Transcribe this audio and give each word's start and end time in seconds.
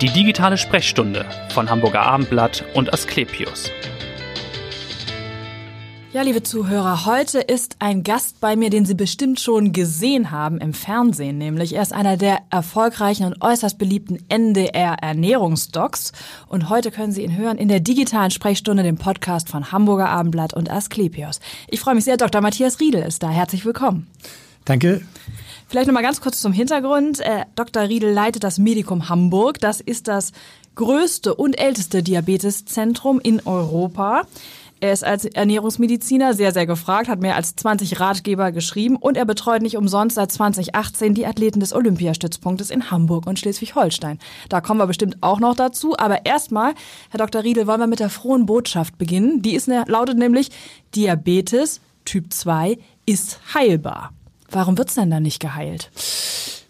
Die 0.00 0.08
digitale 0.08 0.58
Sprechstunde 0.58 1.24
von 1.50 1.70
Hamburger 1.70 2.02
Abendblatt 2.02 2.64
und 2.74 2.92
Asklepios. 2.92 3.70
Ja, 6.12 6.22
liebe 6.22 6.42
Zuhörer, 6.42 7.06
heute 7.06 7.38
ist 7.38 7.76
ein 7.78 8.02
Gast 8.02 8.40
bei 8.40 8.56
mir, 8.56 8.70
den 8.70 8.86
Sie 8.86 8.94
bestimmt 8.94 9.38
schon 9.38 9.72
gesehen 9.72 10.32
haben 10.32 10.58
im 10.58 10.74
Fernsehen, 10.74 11.38
nämlich 11.38 11.74
er 11.76 11.82
ist 11.82 11.92
einer 11.92 12.16
der 12.16 12.40
erfolgreichen 12.50 13.24
und 13.24 13.40
äußerst 13.40 13.78
beliebten 13.78 14.18
NDR 14.28 14.96
Ernährungsdocs 15.00 16.12
und 16.48 16.68
heute 16.68 16.90
können 16.90 17.12
Sie 17.12 17.22
ihn 17.22 17.36
hören 17.36 17.56
in 17.56 17.68
der 17.68 17.80
digitalen 17.80 18.32
Sprechstunde, 18.32 18.82
dem 18.82 18.96
Podcast 18.96 19.48
von 19.48 19.70
Hamburger 19.70 20.08
Abendblatt 20.08 20.54
und 20.54 20.70
Asklepios. 20.70 21.38
Ich 21.68 21.78
freue 21.78 21.94
mich 21.94 22.04
sehr, 22.04 22.16
Dr. 22.16 22.40
Matthias 22.40 22.80
Riedel 22.80 23.02
ist 23.02 23.22
da. 23.22 23.30
Herzlich 23.30 23.64
willkommen. 23.64 24.08
Danke. 24.64 25.02
Vielleicht 25.74 25.88
noch 25.88 25.94
mal 25.94 26.02
ganz 26.02 26.20
kurz 26.20 26.40
zum 26.40 26.52
Hintergrund. 26.52 27.18
Äh, 27.18 27.46
Dr. 27.56 27.88
Riedel 27.88 28.12
leitet 28.12 28.44
das 28.44 28.58
Medikum 28.58 29.08
Hamburg. 29.08 29.58
Das 29.58 29.80
ist 29.80 30.06
das 30.06 30.30
größte 30.76 31.34
und 31.34 31.58
älteste 31.58 32.04
Diabeteszentrum 32.04 33.18
in 33.18 33.44
Europa. 33.44 34.22
Er 34.78 34.92
ist 34.92 35.02
als 35.02 35.24
Ernährungsmediziner 35.24 36.32
sehr, 36.32 36.52
sehr 36.52 36.66
gefragt, 36.66 37.08
hat 37.08 37.18
mehr 37.18 37.34
als 37.34 37.56
20 37.56 37.98
Ratgeber 37.98 38.52
geschrieben 38.52 38.94
und 38.94 39.16
er 39.16 39.24
betreut 39.24 39.62
nicht 39.62 39.76
umsonst 39.76 40.14
seit 40.14 40.30
2018 40.30 41.12
die 41.12 41.26
Athleten 41.26 41.58
des 41.58 41.72
Olympiastützpunktes 41.72 42.70
in 42.70 42.92
Hamburg 42.92 43.26
und 43.26 43.40
Schleswig-Holstein. 43.40 44.20
Da 44.48 44.60
kommen 44.60 44.78
wir 44.78 44.86
bestimmt 44.86 45.16
auch 45.22 45.40
noch 45.40 45.56
dazu. 45.56 45.96
Aber 45.98 46.24
erstmal, 46.24 46.74
Herr 47.10 47.18
Dr. 47.18 47.42
Riedel, 47.42 47.66
wollen 47.66 47.80
wir 47.80 47.88
mit 47.88 47.98
der 47.98 48.10
frohen 48.10 48.46
Botschaft 48.46 48.96
beginnen. 48.96 49.42
Die 49.42 49.56
ist, 49.56 49.66
lautet 49.66 50.18
nämlich, 50.18 50.50
Diabetes 50.94 51.80
Typ 52.04 52.32
2 52.32 52.78
ist 53.06 53.40
heilbar. 53.54 54.12
Warum 54.54 54.78
wird's 54.78 54.94
denn 54.94 55.10
dann 55.10 55.22
nicht 55.22 55.40
geheilt? 55.40 55.90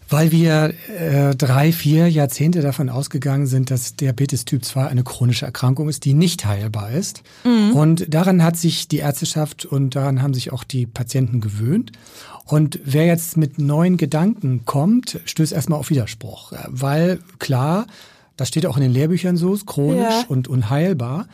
Weil 0.07 0.31
wir 0.31 0.73
äh, 0.99 1.35
drei, 1.35 1.71
vier 1.71 2.09
Jahrzehnte 2.09 2.61
davon 2.61 2.89
ausgegangen 2.89 3.47
sind, 3.47 3.71
dass 3.71 3.95
Diabetes 3.95 4.45
Typ 4.45 4.63
2 4.63 4.87
eine 4.87 5.03
chronische 5.03 5.45
Erkrankung 5.45 5.89
ist, 5.89 6.05
die 6.05 6.13
nicht 6.13 6.45
heilbar 6.45 6.91
ist. 6.91 7.23
Mhm. 7.43 7.75
Und 7.75 8.13
daran 8.13 8.43
hat 8.43 8.55
sich 8.55 8.87
die 8.87 8.97
Ärzteschaft 8.97 9.65
und 9.65 9.95
daran 9.95 10.21
haben 10.21 10.35
sich 10.35 10.53
auch 10.53 10.63
die 10.63 10.85
Patienten 10.85 11.41
gewöhnt. 11.41 11.91
Und 12.45 12.79
wer 12.83 13.07
jetzt 13.07 13.37
mit 13.37 13.57
neuen 13.57 13.97
Gedanken 13.97 14.65
kommt, 14.65 15.19
stößt 15.25 15.53
erstmal 15.53 15.79
auf 15.79 15.89
Widerspruch. 15.89 16.53
Weil 16.67 17.19
klar, 17.39 17.87
das 18.37 18.49
steht 18.49 18.67
auch 18.67 18.77
in 18.77 18.83
den 18.83 18.91
Lehrbüchern 18.91 19.37
so, 19.37 19.55
ist 19.55 19.65
chronisch 19.65 20.01
ja. 20.01 20.25
und 20.27 20.47
unheilbar. 20.47 21.27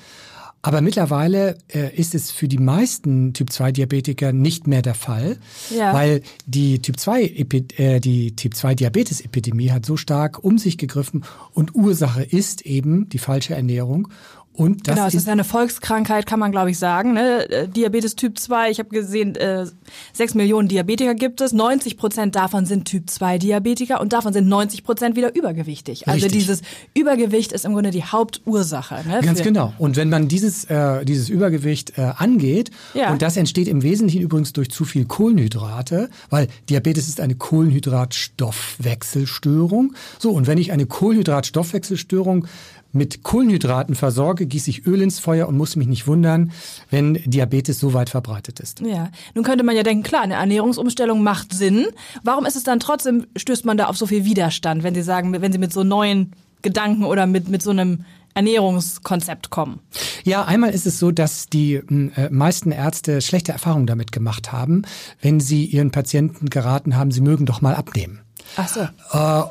Aber 0.63 0.81
mittlerweile 0.81 1.57
äh, 1.73 1.95
ist 1.95 2.13
es 2.13 2.29
für 2.29 2.47
die 2.47 2.59
meisten 2.59 3.33
Typ-2-Diabetiker 3.33 4.31
nicht 4.31 4.67
mehr 4.67 4.83
der 4.83 4.93
Fall, 4.93 5.37
ja. 5.75 5.93
weil 5.93 6.21
die 6.45 6.79
Typ-2 6.79 7.79
äh, 7.79 7.99
die 7.99 8.35
Typ-2-Diabetes-Epidemie 8.35 9.71
hat 9.71 9.85
so 9.85 9.97
stark 9.97 10.43
um 10.43 10.59
sich 10.59 10.77
gegriffen 10.77 11.25
und 11.53 11.73
Ursache 11.73 12.23
ist 12.23 12.61
eben 12.61 13.09
die 13.09 13.17
falsche 13.17 13.55
Ernährung 13.55 14.09
und 14.53 14.87
das 14.87 14.95
genau, 14.95 15.07
es 15.07 15.13
ist, 15.13 15.23
ist 15.23 15.29
eine 15.29 15.45
Volkskrankheit, 15.45 16.25
kann 16.25 16.39
man 16.39 16.51
glaube 16.51 16.71
ich 16.71 16.77
sagen. 16.77 17.13
Ne? 17.13 17.49
Äh, 17.49 17.69
Diabetes 17.69 18.17
Typ 18.17 18.37
2, 18.37 18.69
ich 18.69 18.79
habe 18.79 18.89
gesehen, 18.89 19.35
äh, 19.35 19.65
6 20.13 20.35
Millionen 20.35 20.67
Diabetiker 20.67 21.15
gibt 21.15 21.39
es. 21.39 21.53
90 21.53 21.95
Prozent 21.97 22.35
davon 22.35 22.65
sind 22.65 22.83
Typ 22.85 23.09
2 23.09 23.37
Diabetiker 23.37 24.01
und 24.01 24.11
davon 24.11 24.33
sind 24.33 24.49
90 24.49 24.83
Prozent 24.83 25.15
wieder 25.15 25.33
übergewichtig. 25.33 26.05
Also 26.07 26.25
Richtig. 26.25 26.33
dieses 26.33 26.61
Übergewicht 26.93 27.53
ist 27.53 27.63
im 27.63 27.71
Grunde 27.73 27.91
die 27.91 28.03
Hauptursache. 28.03 29.07
Ne, 29.07 29.21
Ganz 29.21 29.41
genau. 29.41 29.71
Und 29.77 29.95
wenn 29.95 30.09
man 30.09 30.27
dieses, 30.27 30.65
äh, 30.65 31.05
dieses 31.05 31.29
Übergewicht 31.29 31.97
äh, 31.97 32.11
angeht, 32.17 32.71
ja. 32.93 33.13
und 33.13 33.21
das 33.21 33.37
entsteht 33.37 33.69
im 33.69 33.83
Wesentlichen 33.83 34.21
übrigens 34.21 34.51
durch 34.51 34.69
zu 34.69 34.83
viel 34.83 35.05
Kohlenhydrate, 35.05 36.09
weil 36.29 36.49
Diabetes 36.69 37.07
ist 37.07 37.21
eine 37.21 37.35
Kohlenhydratstoffwechselstörung. 37.35 39.93
So, 40.19 40.31
und 40.31 40.45
wenn 40.45 40.57
ich 40.57 40.73
eine 40.73 40.87
Kohlenhydratstoffwechselstörung 40.87 42.47
mit 42.93 43.23
Kohlenhydraten 43.23 43.95
versorge, 43.95 44.45
gieße 44.45 44.69
ich 44.69 44.85
Öl 44.85 45.01
ins 45.01 45.19
Feuer 45.19 45.47
und 45.47 45.57
muss 45.57 45.75
mich 45.75 45.87
nicht 45.87 46.07
wundern, 46.07 46.51
wenn 46.89 47.15
Diabetes 47.25 47.79
so 47.79 47.93
weit 47.93 48.09
verbreitet 48.09 48.59
ist. 48.59 48.81
Ja, 48.81 49.09
nun 49.33 49.43
könnte 49.43 49.63
man 49.63 49.75
ja 49.75 49.83
denken, 49.83 50.03
klar, 50.03 50.21
eine 50.21 50.35
Ernährungsumstellung 50.35 51.23
macht 51.23 51.53
Sinn. 51.53 51.87
Warum 52.23 52.45
ist 52.45 52.55
es 52.55 52.63
dann 52.63 52.79
trotzdem, 52.79 53.27
stößt 53.35 53.65
man 53.65 53.77
da 53.77 53.85
auf 53.87 53.97
so 53.97 54.07
viel 54.07 54.25
Widerstand, 54.25 54.83
wenn 54.83 54.95
Sie 54.95 55.03
sagen, 55.03 55.31
wenn 55.39 55.51
Sie 55.51 55.57
mit 55.57 55.73
so 55.73 55.83
neuen 55.83 56.33
Gedanken 56.61 57.05
oder 57.05 57.25
mit, 57.25 57.47
mit 57.47 57.61
so 57.61 57.71
einem 57.71 58.05
Ernährungskonzept 58.33 59.49
kommen? 59.49 59.79
Ja, 60.23 60.45
einmal 60.45 60.71
ist 60.71 60.85
es 60.85 60.99
so, 60.99 61.11
dass 61.11 61.47
die 61.47 61.75
äh, 61.75 62.29
meisten 62.29 62.71
Ärzte 62.71 63.21
schlechte 63.21 63.51
Erfahrungen 63.51 63.87
damit 63.87 64.11
gemacht 64.11 64.51
haben, 64.51 64.83
wenn 65.21 65.39
sie 65.39 65.65
ihren 65.65 65.91
Patienten 65.91 66.49
geraten 66.49 66.95
haben, 66.95 67.11
sie 67.11 67.21
mögen 67.21 67.45
doch 67.45 67.61
mal 67.61 67.75
abnehmen. 67.75 68.21
Ach 68.57 68.67
so. 68.67 68.81
Äh, 68.81 69.43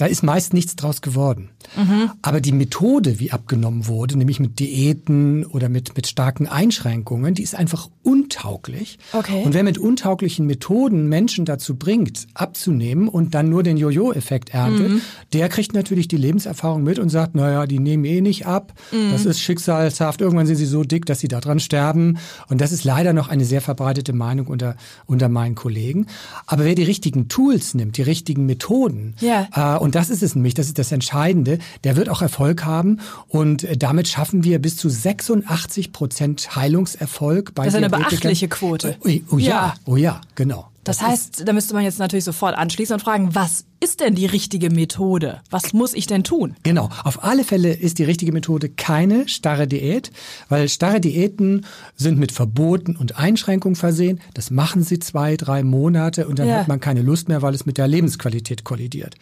da 0.00 0.06
ist 0.06 0.22
meist 0.22 0.54
nichts 0.54 0.76
draus 0.76 1.02
geworden. 1.02 1.50
Mhm. 1.76 2.10
Aber 2.22 2.40
die 2.40 2.52
Methode, 2.52 3.20
wie 3.20 3.32
abgenommen 3.32 3.86
wurde, 3.86 4.16
nämlich 4.16 4.40
mit 4.40 4.58
Diäten 4.58 5.44
oder 5.44 5.68
mit, 5.68 5.94
mit 5.94 6.06
starken 6.06 6.46
Einschränkungen, 6.46 7.34
die 7.34 7.42
ist 7.42 7.54
einfach 7.54 7.90
untauglich. 8.02 8.98
Okay. 9.12 9.42
Und 9.44 9.52
wer 9.52 9.62
mit 9.62 9.76
untauglichen 9.76 10.46
Methoden 10.46 11.08
Menschen 11.08 11.44
dazu 11.44 11.76
bringt, 11.76 12.28
abzunehmen 12.32 13.08
und 13.08 13.34
dann 13.34 13.50
nur 13.50 13.62
den 13.62 13.76
Jojo-Effekt 13.76 14.54
erntet, 14.54 14.88
mhm. 14.88 15.00
der 15.34 15.50
kriegt 15.50 15.74
natürlich 15.74 16.08
die 16.08 16.16
Lebenserfahrung 16.16 16.82
mit 16.82 16.98
und 16.98 17.10
sagt, 17.10 17.34
naja, 17.34 17.66
die 17.66 17.78
nehmen 17.78 18.06
eh 18.06 18.22
nicht 18.22 18.46
ab. 18.46 18.72
Mhm. 18.92 19.12
Das 19.12 19.26
ist 19.26 19.40
schicksalshaft. 19.40 20.22
Irgendwann 20.22 20.46
sind 20.46 20.56
sie 20.56 20.64
so 20.64 20.82
dick, 20.82 21.04
dass 21.04 21.20
sie 21.20 21.28
daran 21.28 21.60
sterben. 21.60 22.18
Und 22.48 22.62
das 22.62 22.72
ist 22.72 22.84
leider 22.84 23.12
noch 23.12 23.28
eine 23.28 23.44
sehr 23.44 23.60
verbreitete 23.60 24.14
Meinung 24.14 24.46
unter, 24.46 24.76
unter 25.04 25.28
meinen 25.28 25.56
Kollegen. 25.56 26.06
Aber 26.46 26.64
wer 26.64 26.74
die 26.74 26.84
richtigen 26.84 27.28
Tools 27.28 27.74
nimmt, 27.74 27.98
die 27.98 28.02
richtigen 28.02 28.46
Methoden, 28.46 29.14
ja. 29.20 29.76
äh, 29.76 29.78
und 29.78 29.89
das 29.94 30.10
ist 30.10 30.22
es 30.22 30.34
nämlich, 30.34 30.54
das 30.54 30.66
ist 30.66 30.78
das 30.78 30.92
Entscheidende, 30.92 31.58
der 31.84 31.96
wird 31.96 32.08
auch 32.08 32.22
Erfolg 32.22 32.64
haben 32.64 33.00
und 33.28 33.64
äh, 33.64 33.76
damit 33.76 34.08
schaffen 34.08 34.44
wir 34.44 34.58
bis 34.60 34.76
zu 34.76 34.88
86 34.88 35.92
Prozent 35.92 36.56
Heilungserfolg 36.56 37.54
bei 37.54 37.64
Das 37.64 37.74
ist 37.74 37.78
eine 37.78 37.90
beachtliche 37.90 38.48
Quote. 38.48 38.96
Oh, 39.00 39.10
oh 39.32 39.38
ja, 39.38 39.48
ja, 39.48 39.74
oh 39.86 39.96
ja, 39.96 40.20
genau. 40.34 40.70
Das, 40.84 40.96
das 40.98 41.06
heißt, 41.06 41.42
da 41.46 41.52
müsste 41.52 41.74
man 41.74 41.84
jetzt 41.84 41.98
natürlich 41.98 42.24
sofort 42.24 42.56
anschließen 42.56 42.94
und 42.94 43.00
fragen, 43.00 43.34
was 43.34 43.66
ist 43.80 44.00
denn 44.00 44.14
die 44.14 44.24
richtige 44.24 44.70
Methode? 44.70 45.42
Was 45.50 45.74
muss 45.74 45.92
ich 45.92 46.06
denn 46.06 46.24
tun? 46.24 46.56
Genau, 46.62 46.88
auf 47.04 47.22
alle 47.22 47.44
Fälle 47.44 47.74
ist 47.74 47.98
die 47.98 48.04
richtige 48.04 48.32
Methode 48.32 48.70
keine 48.70 49.28
starre 49.28 49.66
Diät, 49.66 50.10
weil 50.48 50.70
starre 50.70 51.00
Diäten 51.00 51.66
sind 51.96 52.18
mit 52.18 52.32
Verboten 52.32 52.96
und 52.96 53.18
Einschränkungen 53.18 53.76
versehen. 53.76 54.20
Das 54.32 54.50
machen 54.50 54.82
sie 54.82 54.98
zwei, 54.98 55.36
drei 55.36 55.62
Monate 55.62 56.26
und 56.26 56.38
dann 56.38 56.48
ja. 56.48 56.60
hat 56.60 56.68
man 56.68 56.80
keine 56.80 57.02
Lust 57.02 57.28
mehr, 57.28 57.42
weil 57.42 57.54
es 57.54 57.66
mit 57.66 57.76
der 57.76 57.86
Lebensqualität 57.86 58.64
kollidiert. 58.64 59.16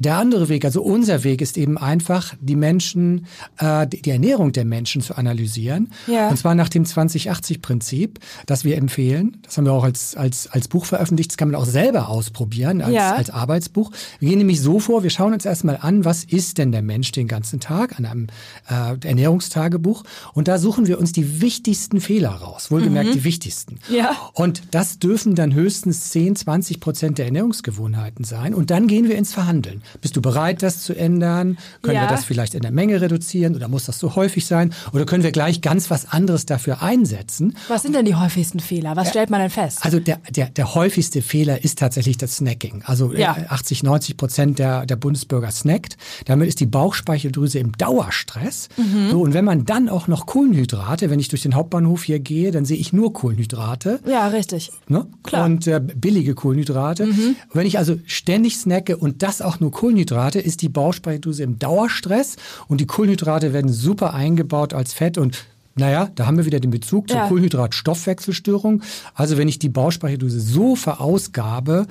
Der 0.00 0.16
andere 0.16 0.48
Weg, 0.48 0.64
also 0.64 0.82
unser 0.82 1.24
Weg, 1.24 1.42
ist 1.42 1.58
eben 1.58 1.76
einfach, 1.76 2.34
die 2.40 2.56
Menschen, 2.56 3.26
äh, 3.58 3.86
die 3.86 4.10
Ernährung 4.10 4.52
der 4.52 4.64
Menschen 4.64 5.02
zu 5.02 5.14
analysieren. 5.14 5.92
Ja. 6.06 6.30
Und 6.30 6.38
zwar 6.38 6.54
nach 6.54 6.70
dem 6.70 6.84
2080-Prinzip, 6.84 8.18
das 8.46 8.64
wir 8.64 8.78
empfehlen. 8.78 9.36
Das 9.42 9.58
haben 9.58 9.66
wir 9.66 9.74
auch 9.74 9.84
als, 9.84 10.16
als, 10.16 10.46
als 10.48 10.68
Buch 10.68 10.86
veröffentlicht. 10.86 11.32
Das 11.32 11.36
kann 11.36 11.50
man 11.50 11.60
auch 11.60 11.66
selber 11.66 12.08
ausprobieren, 12.08 12.80
als, 12.80 12.94
ja. 12.94 13.14
als 13.14 13.28
Arbeitsbuch. 13.28 13.92
Wir 14.20 14.30
gehen 14.30 14.38
nämlich 14.38 14.62
so 14.62 14.80
vor, 14.80 15.02
wir 15.02 15.10
schauen 15.10 15.34
uns 15.34 15.44
erstmal 15.44 15.76
an, 15.76 16.06
was 16.06 16.24
ist 16.24 16.56
denn 16.56 16.72
der 16.72 16.82
Mensch 16.82 17.12
den 17.12 17.28
ganzen 17.28 17.60
Tag 17.60 17.98
an 17.98 18.06
einem 18.06 18.26
äh, 18.70 19.06
Ernährungstagebuch. 19.06 20.04
Und 20.32 20.48
da 20.48 20.56
suchen 20.56 20.86
wir 20.86 20.98
uns 20.98 21.12
die 21.12 21.42
wichtigsten 21.42 22.00
Fehler 22.00 22.30
raus. 22.30 22.70
Wohlgemerkt 22.70 23.10
mhm. 23.10 23.14
die 23.14 23.24
wichtigsten. 23.24 23.78
Ja. 23.90 24.16
Und 24.32 24.62
das 24.70 24.98
dürfen 24.98 25.34
dann 25.34 25.52
höchstens 25.52 26.08
10, 26.08 26.36
20 26.36 26.80
Prozent 26.80 27.18
der 27.18 27.26
Ernährungsgewohnheiten 27.26 28.24
sein. 28.24 28.54
Und 28.54 28.70
dann 28.70 28.86
gehen 28.86 29.06
wir 29.06 29.16
ins 29.18 29.34
Verhandeln. 29.34 29.82
Bist 30.00 30.16
du 30.16 30.22
bereit, 30.22 30.62
das 30.62 30.82
zu 30.82 30.94
ändern? 30.94 31.58
Können 31.82 31.96
ja. 31.96 32.02
wir 32.02 32.08
das 32.08 32.24
vielleicht 32.24 32.54
in 32.54 32.62
der 32.62 32.70
Menge 32.70 33.00
reduzieren 33.00 33.54
oder 33.54 33.68
muss 33.68 33.86
das 33.86 33.98
so 33.98 34.16
häufig 34.16 34.46
sein? 34.46 34.72
Oder 34.92 35.06
können 35.06 35.22
wir 35.22 35.32
gleich 35.32 35.60
ganz 35.60 35.90
was 35.90 36.10
anderes 36.10 36.46
dafür 36.46 36.82
einsetzen? 36.82 37.56
Was 37.68 37.82
sind 37.82 37.94
denn 37.94 38.04
die 38.04 38.14
häufigsten 38.14 38.60
Fehler? 38.60 38.96
Was 38.96 39.10
stellt 39.10 39.30
man 39.30 39.40
denn 39.40 39.50
fest? 39.50 39.78
Also 39.82 40.00
der, 40.00 40.18
der, 40.30 40.46
der 40.50 40.74
häufigste 40.74 41.22
Fehler 41.22 41.62
ist 41.64 41.78
tatsächlich 41.78 42.18
das 42.18 42.36
Snacking. 42.36 42.82
Also 42.84 43.12
ja. 43.12 43.36
80, 43.48 43.82
90 43.82 44.16
Prozent 44.16 44.58
der, 44.58 44.86
der 44.86 44.96
Bundesbürger 44.96 45.50
snackt. 45.50 45.96
Damit 46.24 46.48
ist 46.48 46.60
die 46.60 46.66
Bauchspeicheldrüse 46.66 47.58
im 47.58 47.72
Dauerstress. 47.72 48.68
Mhm. 48.76 49.10
So, 49.10 49.20
und 49.20 49.34
wenn 49.34 49.44
man 49.44 49.64
dann 49.64 49.88
auch 49.88 50.08
noch 50.08 50.26
Kohlenhydrate, 50.26 51.10
wenn 51.10 51.20
ich 51.20 51.28
durch 51.28 51.42
den 51.42 51.54
Hauptbahnhof 51.54 52.04
hier 52.04 52.20
gehe, 52.20 52.50
dann 52.50 52.64
sehe 52.64 52.76
ich 52.76 52.92
nur 52.92 53.12
Kohlenhydrate. 53.12 54.00
Ja, 54.06 54.28
richtig. 54.28 54.70
Ne? 54.88 55.06
Klar. 55.22 55.46
Und 55.46 55.66
äh, 55.66 55.80
billige 55.80 56.34
Kohlenhydrate. 56.34 57.06
Mhm. 57.06 57.36
Wenn 57.52 57.66
ich 57.66 57.78
also 57.78 57.98
ständig 58.06 58.56
snacke 58.56 58.96
und 58.96 59.22
das 59.22 59.42
auch 59.42 59.60
nur 59.60 59.69
Kohlenhydrate, 59.70 60.40
ist 60.40 60.62
die 60.62 60.68
Bauchspeicheldrüse 60.68 61.42
im 61.42 61.58
Dauerstress 61.58 62.36
und 62.68 62.80
die 62.80 62.86
Kohlenhydrate 62.86 63.52
werden 63.52 63.72
super 63.72 64.14
eingebaut 64.14 64.74
als 64.74 64.92
Fett 64.92 65.18
und 65.18 65.44
naja, 65.76 66.10
da 66.14 66.26
haben 66.26 66.36
wir 66.36 66.44
wieder 66.44 66.60
den 66.60 66.70
Bezug 66.70 67.08
zur 67.08 67.18
ja. 67.18 67.28
Kohlenhydratstoffwechselstörung. 67.28 68.82
Also 69.14 69.38
wenn 69.38 69.48
ich 69.48 69.58
die 69.58 69.68
Bauchspeicheldrüse 69.68 70.40
so 70.40 70.74
verausgabe, 70.74 71.86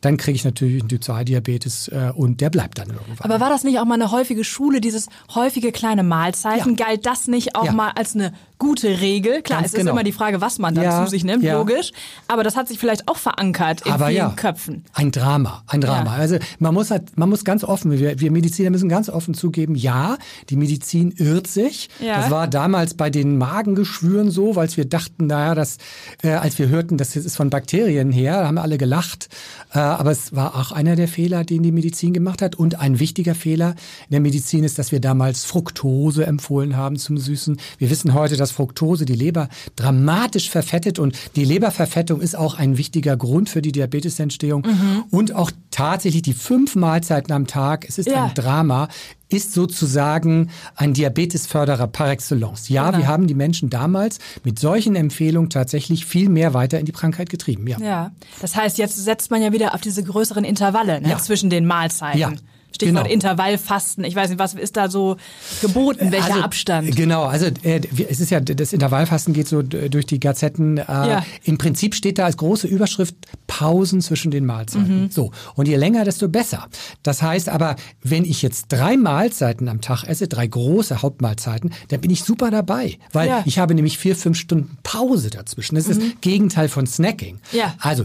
dann 0.00 0.16
kriege 0.16 0.36
ich 0.36 0.44
natürlich 0.44 0.80
einen 0.80 0.88
Typ-2-Diabetes 0.88 1.88
äh, 1.88 2.12
und 2.14 2.40
der 2.40 2.50
bleibt 2.50 2.78
dann 2.78 2.88
irgendwann. 2.88 3.30
Aber 3.30 3.40
war 3.40 3.48
das 3.48 3.64
nicht 3.64 3.78
auch 3.78 3.84
mal 3.84 3.94
eine 3.94 4.10
häufige 4.10 4.44
Schule, 4.44 4.80
dieses 4.80 5.08
häufige 5.34 5.72
kleine 5.72 6.02
Mahlzeiten? 6.02 6.76
Ja. 6.76 6.86
Galt 6.86 7.06
das 7.06 7.28
nicht 7.28 7.54
auch 7.54 7.66
ja. 7.66 7.72
mal 7.72 7.90
als 7.90 8.14
eine 8.14 8.32
gute 8.60 9.00
Regel. 9.00 9.42
Klar, 9.42 9.62
Ganz 9.62 9.72
es 9.72 9.78
genau. 9.78 9.90
ist 9.90 9.94
immer 9.94 10.04
die 10.04 10.12
Frage, 10.12 10.40
was 10.40 10.60
man 10.60 10.76
dann 10.76 10.84
Ja, 10.84 11.04
zu 11.04 11.10
sich 11.10 11.24
nimmt, 11.24 11.42
ja. 11.42 11.58
logisch. 11.58 11.90
Aber 12.28 12.44
das 12.44 12.54
hat 12.54 12.68
sich 12.68 12.78
vielleicht 12.78 13.08
auch 13.08 13.16
verankert 13.16 13.80
in 13.84 13.90
Aber 13.92 14.06
vielen 14.06 14.16
ja, 14.18 14.28
Köpfen. 14.36 14.84
ein 14.94 15.10
Drama, 15.10 15.64
ein 15.66 15.80
Drama. 15.80 16.14
Also 16.14 16.36
man 16.60 16.72
muss 16.74 16.92
halt, 16.92 17.18
man 17.18 17.28
muss 17.28 17.44
ganz 17.44 17.64
offen, 17.64 17.90
wir, 17.90 18.20
wir 18.20 18.30
Mediziner 18.30 18.70
müssen 18.70 18.88
ganz 18.88 19.08
offen 19.08 19.34
zugeben, 19.34 19.74
ja, 19.74 20.16
die 20.50 20.56
Medizin 20.56 21.10
irrt 21.16 21.48
sich. 21.48 21.88
Das 22.00 22.30
war 22.30 22.46
damals 22.46 22.94
bei 22.94 23.10
den 23.10 23.38
Magengeschwüren 23.38 24.30
so, 24.30 24.54
weil 24.56 24.68
wir 24.76 24.84
dachten, 24.84 25.26
naja, 25.26 25.54
das, 25.56 25.78
äh, 26.22 26.30
als 26.30 26.58
wir 26.58 26.68
hörten, 26.68 26.96
das 26.98 27.16
ist 27.16 27.36
von 27.36 27.50
Bakterien 27.50 28.12
her, 28.12 28.40
da 28.42 28.46
haben 28.46 28.58
alle 28.58 28.78
gelacht. 28.78 29.28
Äh, 29.72 29.78
aber 29.78 30.10
es 30.10 30.36
war 30.36 30.54
auch 30.54 30.70
einer 30.70 30.94
der 30.94 31.08
Fehler, 31.08 31.42
den 31.44 31.62
die 31.62 31.72
Medizin 31.72 32.12
gemacht 32.12 32.42
hat. 32.42 32.54
Und 32.56 32.78
ein 32.78 33.00
wichtiger 33.00 33.34
Fehler 33.34 33.70
in 34.08 34.12
der 34.12 34.20
Medizin 34.20 34.62
ist, 34.64 34.78
dass 34.78 34.92
wir 34.92 35.00
damals 35.00 35.44
Fructose 35.44 36.26
empfohlen 36.26 36.76
haben 36.76 36.96
zum 36.96 37.16
Süßen. 37.18 37.58
Wir 37.78 37.90
wissen 37.90 38.14
heute, 38.14 38.36
dass 38.36 38.49
Fructose 38.50 39.04
die 39.04 39.14
Leber 39.14 39.48
dramatisch 39.76 40.50
verfettet 40.50 40.98
und 40.98 41.16
die 41.36 41.44
Leberverfettung 41.44 42.20
ist 42.20 42.36
auch 42.36 42.54
ein 42.58 42.76
wichtiger 42.78 43.16
Grund 43.16 43.48
für 43.48 43.62
die 43.62 43.72
Diabetesentstehung. 43.72 44.66
Und 45.10 45.34
auch 45.34 45.50
tatsächlich 45.70 46.22
die 46.22 46.32
fünf 46.34 46.74
Mahlzeiten 46.76 47.32
am 47.32 47.46
Tag, 47.46 47.86
es 47.88 47.98
ist 47.98 48.08
Ja. 48.08 48.24
ein 48.26 48.34
Drama, 48.34 48.88
ist 49.28 49.52
sozusagen 49.54 50.50
ein 50.74 50.92
Diabetesförderer 50.92 51.86
par 51.86 52.10
excellence. 52.10 52.68
Ja, 52.68 52.86
Genau. 52.86 52.98
wir 52.98 53.06
haben 53.08 53.26
die 53.28 53.34
Menschen 53.34 53.70
damals 53.70 54.18
mit 54.44 54.58
solchen 54.58 54.96
Empfehlungen 54.96 55.50
tatsächlich 55.50 56.04
viel 56.04 56.28
mehr 56.28 56.52
weiter 56.52 56.80
in 56.80 56.86
die 56.86 56.92
Krankheit 56.92 57.30
getrieben. 57.30 57.66
Ja. 57.68 57.78
Ja. 57.80 58.10
Das 58.40 58.56
heißt, 58.56 58.78
jetzt 58.78 58.96
setzt 58.96 59.30
man 59.30 59.40
ja 59.42 59.52
wieder 59.52 59.74
auf 59.74 59.80
diese 59.80 60.02
größeren 60.02 60.42
Intervalle 60.44 61.00
ne, 61.00 61.10
Ja. 61.10 61.18
zwischen 61.18 61.48
den 61.48 61.64
Mahlzeiten. 61.66 62.18
Ja, 62.18 62.32
Stichwort 62.72 63.04
genau. 63.04 63.12
Intervallfasten. 63.14 64.04
Ich 64.04 64.14
weiß 64.14 64.30
nicht, 64.30 64.38
was 64.38 64.54
ist 64.54 64.76
da 64.76 64.88
so 64.88 65.16
geboten? 65.60 66.12
Welcher 66.12 66.26
also, 66.34 66.40
Abstand? 66.42 66.96
Genau, 66.96 67.24
also 67.24 67.46
äh, 67.62 67.80
es 68.08 68.20
ist 68.20 68.30
ja, 68.30 68.40
das 68.40 68.72
Intervallfasten 68.72 69.34
geht 69.34 69.48
so 69.48 69.62
durch 69.62 70.06
die 70.06 70.20
Gazetten. 70.20 70.78
Äh, 70.78 70.82
Ja. 70.90 71.24
Im 71.44 71.58
Prinzip 71.58 71.94
steht 71.94 72.18
da 72.18 72.24
als 72.26 72.36
große 72.36 72.66
Überschrift 72.66 73.14
Pausen 73.46 74.00
zwischen 74.00 74.30
den 74.30 74.46
Mahlzeiten. 74.46 75.04
Mhm. 75.04 75.10
So, 75.10 75.32
und 75.54 75.66
je 75.68 75.76
länger, 75.76 76.04
desto 76.04 76.28
besser. 76.28 76.68
Das 77.02 77.22
heißt 77.22 77.48
aber, 77.48 77.76
wenn 78.02 78.24
ich 78.24 78.42
jetzt 78.42 78.66
drei 78.68 78.96
Mahlzeiten 78.96 79.68
am 79.68 79.80
Tag 79.80 80.04
esse, 80.04 80.28
drei 80.28 80.46
große 80.46 81.02
Hauptmahlzeiten, 81.02 81.72
dann 81.88 82.00
bin 82.00 82.10
ich 82.10 82.22
super 82.22 82.50
dabei, 82.50 82.98
weil 83.12 83.28
Ja. 83.28 83.38
Mhm. 83.38 83.42
ich 83.46 83.58
habe 83.58 83.74
nämlich 83.74 83.98
vier, 83.98 84.16
fünf 84.16 84.38
Stunden 84.38 84.78
Pause 84.82 85.30
dazwischen. 85.30 85.74
Das 85.74 85.86
ist 85.86 86.00
das 86.00 86.08
Gegenteil 86.20 86.68
von 86.68 86.86
Snacking. 86.86 87.38
Ja. 87.52 87.74
Also 87.80 88.04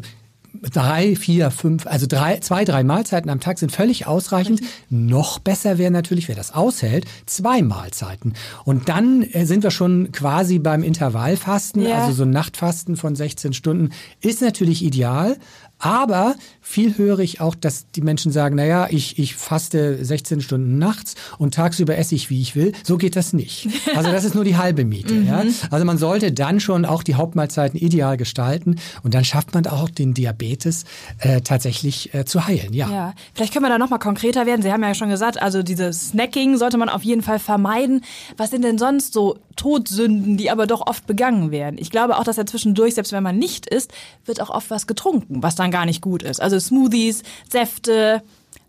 drei, 0.61 1.15
vier, 1.15 1.51
fünf, 1.51 1.87
also 1.87 2.05
drei, 2.07 2.37
zwei, 2.39 2.65
drei 2.65 2.83
Mahlzeiten 2.83 3.29
am 3.29 3.39
Tag 3.39 3.59
sind 3.59 3.71
völlig 3.71 4.07
ausreichend. 4.07 4.61
Noch 4.89 5.39
besser 5.39 5.77
wäre 5.77 5.91
natürlich, 5.91 6.27
wer 6.27 6.35
das 6.35 6.53
aushält, 6.53 7.05
zwei 7.25 7.61
Mahlzeiten. 7.61 8.33
Und 8.63 8.89
dann 8.89 9.23
äh, 9.23 9.45
sind 9.45 9.63
wir 9.63 9.71
schon 9.71 10.11
quasi 10.11 10.59
beim 10.59 10.83
Intervallfasten, 10.83 11.81
Ja. 11.83 12.03
also 12.03 12.13
so 12.13 12.23
ein 12.23 12.29
Nachtfasten 12.31 12.95
von 12.97 13.15
16 13.15 13.53
Stunden 13.53 13.91
ist 14.21 14.41
natürlich 14.41 14.83
ideal. 14.83 15.37
Aber 15.79 16.35
viel 16.61 16.97
höre 16.97 17.19
ich 17.19 17.41
auch, 17.41 17.53
dass 17.53 17.91
die 17.91 18.01
Menschen 18.01 18.31
sagen, 18.31 18.55
naja, 18.55 18.87
ich, 18.89 19.19
ich 19.19 19.35
faste 19.35 20.03
16 20.03 20.41
Stunden 20.41 20.77
nachts 20.77 21.15
und 21.37 21.53
tagsüber 21.53 21.97
esse 21.97 22.15
ich, 22.15 22.29
wie 22.29 22.41
ich 22.41 22.55
will. 22.55 22.71
So 22.83 22.97
geht 22.97 23.15
das 23.15 23.33
nicht. 23.33 23.67
Also 23.95 24.11
das 24.11 24.25
ist 24.25 24.35
nur 24.35 24.43
die 24.43 24.57
halbe 24.57 24.83
Miete. 24.83 25.13
ja? 25.15 25.43
Also 25.71 25.85
man 25.85 25.97
sollte 25.97 26.33
dann 26.33 26.59
schon 26.59 26.83
auch 26.85 27.01
die 27.01 27.15
Hauptmahlzeiten 27.15 27.79
ideal 27.79 28.17
gestalten 28.17 28.75
und 29.03 29.13
dann 29.13 29.23
schafft 29.23 29.53
man 29.53 29.65
auch 29.67 29.89
den 29.89 30.13
Diabetes 30.13 30.83
äh, 31.19 31.39
tatsächlich 31.41 32.13
äh, 32.13 32.25
zu 32.25 32.45
heilen. 32.45 32.73
Ja. 32.73 32.89
Ja, 32.89 33.13
vielleicht 33.33 33.53
können 33.53 33.63
wir 33.63 33.69
da 33.69 33.77
nochmal 33.77 33.99
konkreter 33.99 34.45
werden. 34.45 34.61
Sie 34.63 34.71
haben 34.71 34.83
ja 34.83 34.93
schon 34.93 35.09
gesagt, 35.09 35.41
also 35.41 35.63
dieses 35.63 36.09
Snacking 36.09 36.57
sollte 36.57 36.77
man 36.77 36.89
auf 36.89 37.03
jeden 37.03 37.21
Fall 37.21 37.39
vermeiden. 37.39 38.03
Was 38.35 38.49
sind 38.49 38.63
denn 38.63 38.77
sonst 38.77 39.13
so 39.13 39.37
Todsünden, 39.55 40.35
die 40.35 40.51
aber 40.51 40.67
doch 40.67 40.85
oft 40.85 41.07
begangen 41.07 41.51
werden? 41.51 41.77
Ich 41.79 41.89
glaube 41.89 42.17
auch, 42.17 42.23
dass 42.23 42.35
ja 42.37 42.45
zwischendurch, 42.45 42.95
selbst 42.95 43.13
wenn 43.13 43.23
man 43.23 43.37
nicht 43.37 43.67
isst, 43.67 43.93
wird 44.25 44.41
auch 44.41 44.49
oft 44.49 44.69
was 44.69 44.87
getrunken, 44.87 45.41
was 45.41 45.55
dann 45.55 45.64
gar 45.71 45.85
nicht 45.85 46.01
gut 46.01 46.23
ist. 46.23 46.41
Also 46.41 46.59
Smoothies, 46.59 47.23
Säfte, 47.49 48.21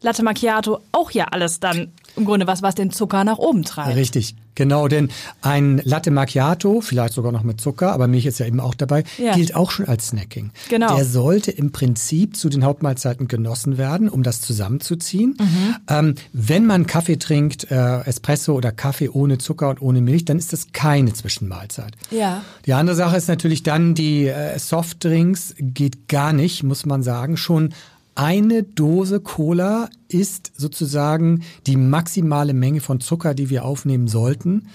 Latte 0.02 0.22
Macchiato, 0.22 0.80
auch 0.92 1.10
ja 1.10 1.26
alles 1.30 1.60
dann 1.60 1.92
im 2.16 2.24
Grunde 2.24 2.46
was, 2.46 2.62
was 2.62 2.74
den 2.74 2.90
Zucker 2.90 3.24
nach 3.24 3.38
oben 3.38 3.62
treibt. 3.64 3.96
Richtig, 3.96 4.34
genau, 4.54 4.88
denn 4.88 5.10
ein 5.42 5.80
Latte 5.84 6.10
Macchiato, 6.10 6.80
vielleicht 6.80 7.14
sogar 7.14 7.32
noch 7.32 7.42
mit 7.42 7.60
Zucker, 7.60 7.92
aber 7.92 8.06
Milch 8.08 8.26
ist 8.26 8.38
ja 8.38 8.46
eben 8.46 8.60
auch 8.60 8.74
dabei, 8.74 9.04
Ja. 9.18 9.34
gilt 9.34 9.54
auch 9.54 9.70
schon 9.70 9.86
als 9.86 10.08
Snacking. 10.08 10.50
Genau. 10.68 10.94
Der 10.96 11.04
sollte 11.04 11.50
im 11.50 11.72
Prinzip 11.72 12.36
zu 12.36 12.48
den 12.48 12.64
Hauptmahlzeiten 12.64 13.28
genossen 13.28 13.78
werden, 13.78 14.08
um 14.08 14.22
das 14.22 14.40
zusammenzuziehen. 14.40 15.36
Mhm. 15.38 15.76
Ähm, 15.88 16.14
wenn 16.32 16.66
man 16.66 16.86
Kaffee 16.86 17.18
trinkt, 17.18 17.70
äh, 17.70 18.00
Espresso 18.04 18.54
oder 18.54 18.72
Kaffee 18.72 19.08
ohne 19.08 19.38
Zucker 19.38 19.68
und 19.70 19.82
ohne 19.82 20.00
Milch, 20.00 20.24
dann 20.24 20.38
ist 20.38 20.52
das 20.52 20.72
keine 20.72 21.12
Zwischenmahlzeit. 21.12 21.92
Ja. 22.10 22.42
Die 22.64 22.72
andere 22.72 22.96
Sache 22.96 23.16
ist 23.16 23.28
natürlich 23.28 23.62
dann, 23.62 23.94
die 23.94 24.26
äh, 24.26 24.58
Softdrinks 24.58 25.54
geht 25.58 26.08
gar 26.08 26.32
nicht, 26.32 26.62
muss 26.62 26.86
man 26.86 27.02
sagen. 27.02 27.36
Schon 27.36 27.74
eine 28.16 28.62
Dose 28.62 29.20
Cola 29.20 29.88
ist 30.08 30.52
sozusagen 30.56 31.42
die 31.66 31.76
maximale 31.76 32.54
Menge 32.54 32.80
von 32.80 33.00
Zucker, 33.00 33.34
die 33.34 33.50
wir 33.50 33.64
aufnehmen 33.64 34.08
sollten. 34.08 34.68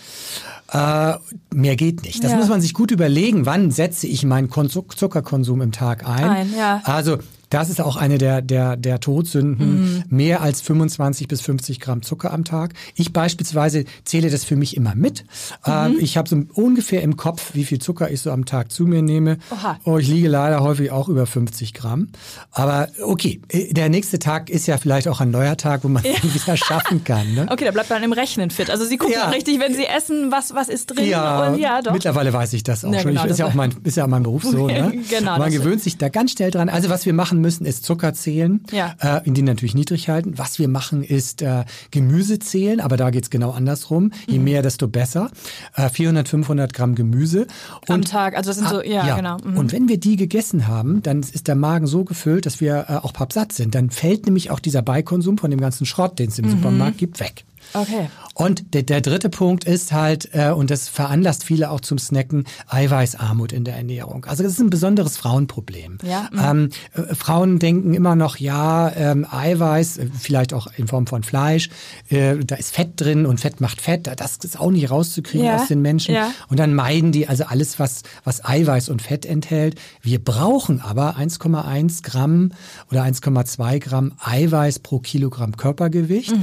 Äh, 0.71 1.13
mehr 1.53 1.75
geht 1.75 2.03
nicht. 2.03 2.23
Das 2.23 2.31
Ja. 2.31 2.37
muss 2.37 2.47
man 2.49 2.61
sich 2.61 2.73
gut 2.73 2.91
überlegen. 2.91 3.45
Wann 3.45 3.71
setze 3.71 4.07
ich 4.07 4.23
meinen 4.23 4.49
Kon 4.49 4.69
Zuckerkonsum 4.69 5.61
im 5.61 5.71
Tag 5.71 6.07
ein? 6.07 6.23
Ein, 6.29 6.53
ja. 6.55 6.81
Also 6.85 7.17
das 7.51 7.69
ist 7.69 7.79
auch 7.81 7.95
eine 7.97 8.17
der, 8.17 8.41
der, 8.41 8.75
der 8.77 8.99
Todsünden. 8.99 9.81
Mhm. 9.97 10.03
Mehr 10.09 10.41
als 10.41 10.61
25 10.61 11.27
bis 11.27 11.41
50 11.41 11.79
Gramm 11.79 12.01
Zucker 12.01 12.33
am 12.33 12.43
Tag. 12.45 12.73
Ich 12.95 13.13
beispielsweise 13.13 13.85
zähle 14.05 14.29
das 14.31 14.43
für 14.43 14.55
mich 14.55 14.75
immer 14.75 14.95
mit. 14.95 15.25
Mhm. 15.65 15.71
Ähm, 15.71 15.95
ich 15.99 16.17
habe 16.17 16.27
so 16.27 16.41
ungefähr 16.53 17.03
im 17.03 17.17
Kopf, 17.17 17.51
wie 17.53 17.63
viel 17.65 17.79
Zucker 17.79 18.09
ich 18.09 18.21
so 18.21 18.31
am 18.31 18.45
Tag 18.45 18.71
zu 18.71 18.85
mir 18.85 19.01
nehme. 19.01 19.37
Oha. 19.51 19.79
Oh, 19.83 19.97
ich 19.97 20.07
liege 20.07 20.27
leider 20.29 20.61
häufig 20.61 20.91
auch 20.91 21.09
über 21.09 21.25
50 21.27 21.73
Gramm. 21.73 22.07
Aber 22.51 22.87
okay, 23.03 23.41
äh, 23.49 23.73
der 23.73 23.89
nächste 23.89 24.17
Tag 24.17 24.49
ist 24.49 24.65
ja 24.67 24.77
vielleicht 24.77 25.07
auch 25.07 25.19
ein 25.21 25.29
neuer 25.31 25.57
Tag, 25.57 25.83
wo 25.83 25.87
man 25.89 26.03
es 26.05 26.23
wieder 26.45 26.57
schaffen 26.57 27.03
kann. 27.03 27.33
Ne? 27.35 27.47
Okay, 27.51 27.65
da 27.65 27.71
bleibt 27.71 27.89
man 27.89 28.01
im 28.01 28.13
Rechnen 28.13 28.49
fit. 28.49 28.69
Also 28.69 28.85
Sie 28.85 28.97
gucken 28.97 29.13
Ja. 29.15 29.29
richtig, 29.29 29.59
wenn 29.59 29.73
Sie 29.75 29.85
essen, 29.85 30.31
was, 30.31 30.53
was 30.55 30.69
ist 30.69 30.87
drin. 30.87 31.07
Ja, 31.09 31.49
und 31.49 31.59
ja, 31.59 31.81
doch. 31.81 31.91
mittlerweile 31.93 32.31
weiß 32.33 32.53
ich 32.53 32.63
das 32.63 32.85
auch 32.85 32.93
Ja, 32.93 32.99
schon. 33.01 33.11
genau, 33.11 33.25
ich, 33.25 33.31
ist, 33.31 33.39
ja 33.39 33.45
das- 33.45 33.51
auch 33.53 33.55
mein, 33.57 33.73
ist 33.83 33.97
ja 33.97 34.05
auch 34.05 34.09
mein 34.09 34.23
Beruf 34.23 34.43
so. 34.43 34.67
Ne? 34.67 34.93
Genau, 35.09 35.37
Man 35.37 35.51
das- 35.51 35.59
gewöhnt 35.61 35.81
sich 35.83 35.97
da 35.97 36.07
ganz 36.09 36.31
schnell 36.31 36.49
dran. 36.51 36.69
Also 36.69 36.89
was 36.89 37.05
wir 37.05 37.13
machen 37.13 37.40
müssen, 37.41 37.65
ist 37.65 37.83
Zucker 37.85 38.13
zählen, 38.13 38.61
Ja. 38.71 38.95
äh, 38.99 39.21
in 39.27 39.33
die 39.33 39.41
natürlich 39.41 39.75
niedrig 39.75 40.07
halten. 40.09 40.37
Was 40.37 40.59
wir 40.59 40.67
machen, 40.67 41.03
ist 41.03 41.41
äh, 41.41 41.65
Gemüse 41.91 42.39
zählen, 42.39 42.79
aber 42.79 42.97
da 42.97 43.09
geht's 43.09 43.29
genau 43.29 43.51
andersrum. 43.51 44.11
Je 44.27 44.37
Mhm. 44.37 44.43
mehr, 44.45 44.61
desto 44.61 44.87
besser. 44.87 45.31
Äh, 45.75 45.89
400, 45.89 46.27
500 46.29 46.73
Gramm 46.73 46.95
Gemüse. 46.95 47.47
Am 47.87 48.01
Tag, 48.03 48.35
also 48.37 48.49
das 48.49 48.57
sind 48.57 48.69
so, 48.69 48.81
ja, 48.81 49.15
genau. 49.15 49.37
Mhm. 49.43 49.57
Und 49.57 49.71
wenn 49.73 49.87
wir 49.89 49.97
die 49.99 50.15
gegessen 50.15 50.67
haben, 50.67 51.01
dann 51.03 51.19
ist 51.21 51.47
der 51.47 51.55
Magen 51.55 51.87
so 51.87 52.03
gefüllt, 52.03 52.45
dass 52.45 52.61
wir 52.61 52.85
äh, 52.87 52.93
auch 52.95 53.13
pappsatt 53.13 53.51
sind. 53.51 53.75
Dann 53.75 53.89
fällt 53.89 54.25
nämlich 54.25 54.51
auch 54.51 54.59
dieser 54.59 54.81
Beikonsum 54.81 55.37
von 55.37 55.51
dem 55.51 55.59
ganzen 55.59 55.85
Schrott, 55.85 56.19
den 56.19 56.29
es 56.29 56.37
Mhm. 56.37 56.43
im 56.45 56.49
Supermarkt 56.51 56.97
gibt, 56.97 57.19
weg. 57.19 57.43
Okay. 57.73 58.09
Und 58.33 58.73
der, 58.73 58.83
der 58.83 59.01
dritte 59.01 59.29
Punkt 59.29 59.65
ist 59.65 59.91
halt, 59.91 60.29
äh, 60.33 60.51
und 60.51 60.71
das 60.71 60.87
veranlasst 60.87 61.43
viele 61.43 61.69
auch 61.69 61.81
zum 61.81 61.97
Snacken, 61.99 62.45
Eiweißarmut 62.67 63.51
in 63.51 63.65
der 63.65 63.75
Ernährung. 63.75 64.25
Also 64.25 64.43
das 64.43 64.53
ist 64.53 64.59
ein 64.59 64.69
besonderes 64.69 65.17
Frauenproblem. 65.17 65.97
Ja, 66.03 66.29
mhm. 66.31 66.69
Ähm, 66.95 67.05
äh, 67.09 67.15
Frauen 67.15 67.59
denken 67.59 67.93
immer 67.93 68.15
noch, 68.15 68.37
ja, 68.37 68.91
ähm, 68.95 69.27
Eiweiß, 69.29 69.97
äh, 69.97 70.07
vielleicht 70.17 70.53
auch 70.53 70.67
in 70.77 70.87
Form 70.87 71.07
von 71.07 71.23
Fleisch, 71.23 71.69
äh, 72.09 72.37
da 72.37 72.55
ist 72.55 72.73
Fett 72.73 72.99
drin 72.99 73.25
und 73.25 73.39
Fett 73.39 73.61
macht 73.61 73.81
Fett. 73.81 74.09
Das 74.17 74.37
ist 74.37 74.59
auch 74.59 74.71
nicht 74.71 74.89
rauszukriegen 74.89 75.45
Ja, 75.45 75.57
aus 75.57 75.67
den 75.67 75.81
Menschen. 75.81 76.15
ja. 76.15 76.31
Und 76.49 76.57
dann 76.59 76.73
meiden 76.73 77.11
die 77.11 77.27
also 77.27 77.45
alles, 77.45 77.79
was, 77.79 78.03
was 78.23 78.43
Eiweiß 78.43 78.89
und 78.89 79.01
Fett 79.01 79.25
enthält. 79.25 79.75
Wir 80.01 80.23
brauchen 80.23 80.81
aber 80.81 81.17
1,1 81.17 82.03
Gramm 82.03 82.51
oder 82.89 83.03
1,2 83.03 83.79
Gramm 83.79 84.13
Eiweiß 84.19 84.79
pro 84.79 84.99
Kilogramm 84.99 85.57
Körpergewicht. 85.57 86.33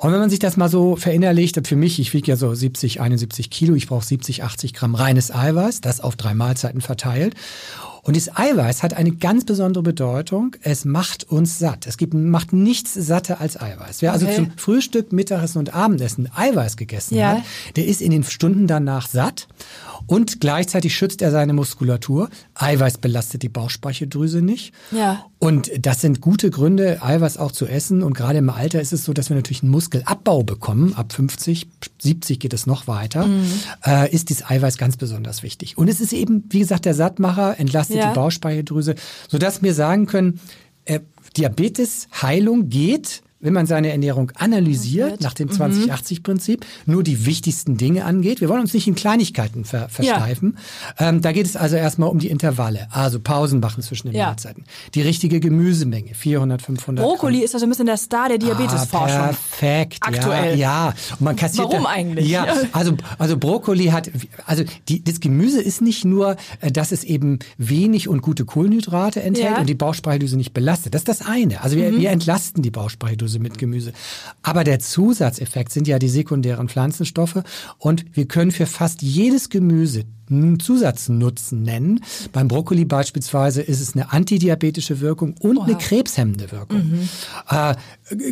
Und 0.00 0.12
wenn 0.12 0.20
man 0.20 0.30
sich 0.30 0.38
das 0.38 0.56
mal 0.56 0.68
so 0.68 0.94
verinnerlicht, 0.94 1.66
für 1.66 1.74
mich, 1.76 1.98
ich 1.98 2.14
wiege 2.14 2.28
ja 2.30 2.36
so 2.36 2.54
70, 2.54 3.00
71 3.00 3.50
Kilo, 3.50 3.74
ich 3.74 3.88
brauche 3.88 4.04
70, 4.06 4.44
80 4.44 4.72
Gramm 4.72 4.94
reines 4.94 5.34
Eiweiß, 5.34 5.80
das 5.80 6.00
auf 6.00 6.14
drei 6.14 6.34
Mahlzeiten 6.34 6.80
verteilt. 6.80 7.34
Und 8.02 8.14
dieses 8.14 8.34
Eiweiß 8.34 8.84
hat 8.84 8.94
eine 8.94 9.10
ganz 9.10 9.44
besondere 9.44 9.82
Bedeutung. 9.82 10.54
Es 10.62 10.84
macht 10.84 11.24
uns 11.24 11.58
satt. 11.58 11.86
Es 11.86 11.98
gibt, 11.98 12.14
macht 12.14 12.52
nichts 12.52 12.94
satter 12.94 13.40
als 13.40 13.60
Eiweiß. 13.60 14.00
Wer 14.00 14.12
also 14.12 14.24
Okay. 14.26 14.36
zum 14.36 14.52
Frühstück, 14.56 15.12
Mittagessen 15.12 15.58
und 15.58 15.74
Abendessen 15.74 16.30
Eiweiß 16.34 16.76
gegessen 16.76 17.16
Ja. 17.16 17.32
hat, 17.32 17.42
der 17.76 17.86
ist 17.86 18.00
in 18.00 18.12
den 18.12 18.22
Stunden 18.22 18.66
danach 18.68 19.08
satt 19.08 19.48
und 20.08 20.40
gleichzeitig 20.40 20.96
schützt 20.96 21.22
er 21.22 21.30
seine 21.30 21.52
Muskulatur. 21.52 22.30
Eiweiß 22.54 22.98
belastet 22.98 23.42
die 23.42 23.50
Bauchspeicheldrüse 23.50 24.40
nicht. 24.42 24.72
Ja. 24.90 25.26
Und 25.38 25.70
das 25.78 26.00
sind 26.00 26.20
gute 26.22 26.50
Gründe, 26.50 27.02
Eiweiß 27.02 27.36
auch 27.36 27.52
zu 27.52 27.66
essen. 27.66 28.02
Und 28.02 28.14
gerade 28.14 28.38
im 28.38 28.48
Alter 28.50 28.80
ist 28.80 28.92
es 28.94 29.04
so, 29.04 29.12
dass 29.12 29.28
wir 29.28 29.36
natürlich 29.36 29.62
einen 29.62 29.70
Muskelabbau 29.70 30.42
bekommen. 30.42 30.94
Ab 30.94 31.12
50, 31.12 31.68
70 32.00 32.40
geht 32.40 32.54
es 32.54 32.66
noch 32.66 32.86
weiter. 32.88 33.26
Mhm. 33.26 33.52
Äh, 33.84 34.10
ist 34.10 34.30
dieses 34.30 34.44
Eiweiß 34.48 34.78
ganz 34.78 34.96
besonders 34.96 35.42
wichtig. 35.42 35.76
Und 35.76 35.88
es 35.88 36.00
ist 36.00 36.14
eben, 36.14 36.42
wie 36.48 36.60
gesagt, 36.60 36.86
der 36.86 36.94
Sattmacher, 36.94 37.60
entlastet 37.60 37.98
Ja. 37.98 38.08
die 38.08 38.14
Bauchspeicheldrüse, 38.14 38.94
sodass 39.28 39.62
wir 39.62 39.74
sagen 39.74 40.06
können, 40.06 40.40
äh, 40.86 41.00
Diabetesheilung 41.36 42.70
geht 42.70 43.22
wenn 43.40 43.52
man 43.52 43.66
seine 43.66 43.90
Ernährung 43.90 44.32
analysiert, 44.34 45.20
nach 45.20 45.34
dem 45.34 45.48
20-80-Prinzip, 45.48 46.64
nur 46.86 47.02
die 47.02 47.24
wichtigsten 47.24 47.76
Dinge 47.76 48.04
angeht. 48.04 48.40
Wir 48.40 48.48
wollen 48.48 48.60
uns 48.60 48.74
nicht 48.74 48.88
in 48.88 48.94
Kleinigkeiten 48.94 49.64
ver 49.64 49.88
versteifen. 49.88 50.58
Ja. 50.98 51.08
Ähm, 51.08 51.22
da 51.22 51.32
geht 51.32 51.46
es 51.46 51.56
also 51.56 51.76
erstmal 51.76 52.08
um 52.08 52.18
die 52.18 52.28
Intervalle, 52.28 52.88
also 52.90 53.20
Pausen 53.20 53.60
machen 53.60 53.82
zwischen 53.82 54.08
den 54.08 54.16
ja. 54.16 54.26
Mahlzeiten. 54.26 54.64
Die 54.94 55.02
richtige 55.02 55.40
Gemüsemenge, 55.40 56.14
400, 56.14 56.62
500 56.62 57.04
Brokkoli 57.04 57.36
Gramm. 57.36 57.44
ist 57.44 57.54
also 57.54 57.66
ein 57.66 57.68
bisschen 57.68 57.86
der 57.86 57.96
Star 57.96 58.28
der 58.28 58.38
Diabetesforschung. 58.38 59.18
Ah, 59.18 59.26
perfekt, 59.26 59.98
Aktuell. 60.00 60.58
Ja, 60.58 60.88
ja. 60.88 60.94
Und 61.12 61.20
man 61.20 61.36
kassiert 61.36 61.68
Warum 61.68 61.84
da, 61.84 61.90
eigentlich? 61.90 62.28
Ja, 62.28 62.46
also, 62.72 62.96
also 63.18 63.36
Brokkoli 63.36 63.86
hat, 63.86 64.10
also 64.46 64.64
die, 64.88 65.02
das 65.04 65.20
Gemüse 65.20 65.62
ist 65.62 65.80
nicht 65.80 66.04
nur, 66.04 66.36
äh, 66.60 66.72
dass 66.72 66.92
es 66.92 67.04
eben 67.04 67.38
wenig 67.56 68.08
und 68.08 68.22
gute 68.22 68.44
Kohlenhydrate 68.44 69.22
enthält 69.22 69.58
und 69.58 69.68
die 69.68 69.74
Bauchspeicheldrüse 69.74 70.36
nicht 70.36 70.54
belastet. 70.54 70.94
Das 70.94 71.02
ist 71.02 71.08
das 71.08 71.22
eine. 71.22 71.62
Also 71.62 71.76
wir, 71.76 71.96
wir 71.96 72.10
entlasten 72.10 72.62
die 72.62 72.70
Bauchspeicheldrüse 73.28 73.38
mit 73.38 73.58
Gemüse. 73.58 73.92
Aber 74.42 74.64
der 74.64 74.78
Zusatzeffekt 74.78 75.72
sind 75.72 75.86
ja 75.86 75.98
die 75.98 76.08
sekundären 76.08 76.68
Pflanzenstoffe 76.68 77.42
und 77.78 78.04
wir 78.12 78.26
können 78.26 78.50
für 78.50 78.66
fast 78.66 79.02
jedes 79.02 79.48
Gemüse 79.50 80.04
einen 80.30 80.60
Zusatznutzen 80.60 81.62
nennen. 81.62 82.00
Beim 82.32 82.48
Brokkoli 82.48 82.84
beispielsweise 82.84 83.62
ist 83.62 83.80
es 83.80 83.94
eine 83.94 84.12
antidiabetische 84.12 85.00
Wirkung 85.00 85.34
und 85.40 85.58
eine 85.58 85.76
krebshemmende 85.76 86.52
Wirkung. 86.52 87.08
Äh, 87.48 87.74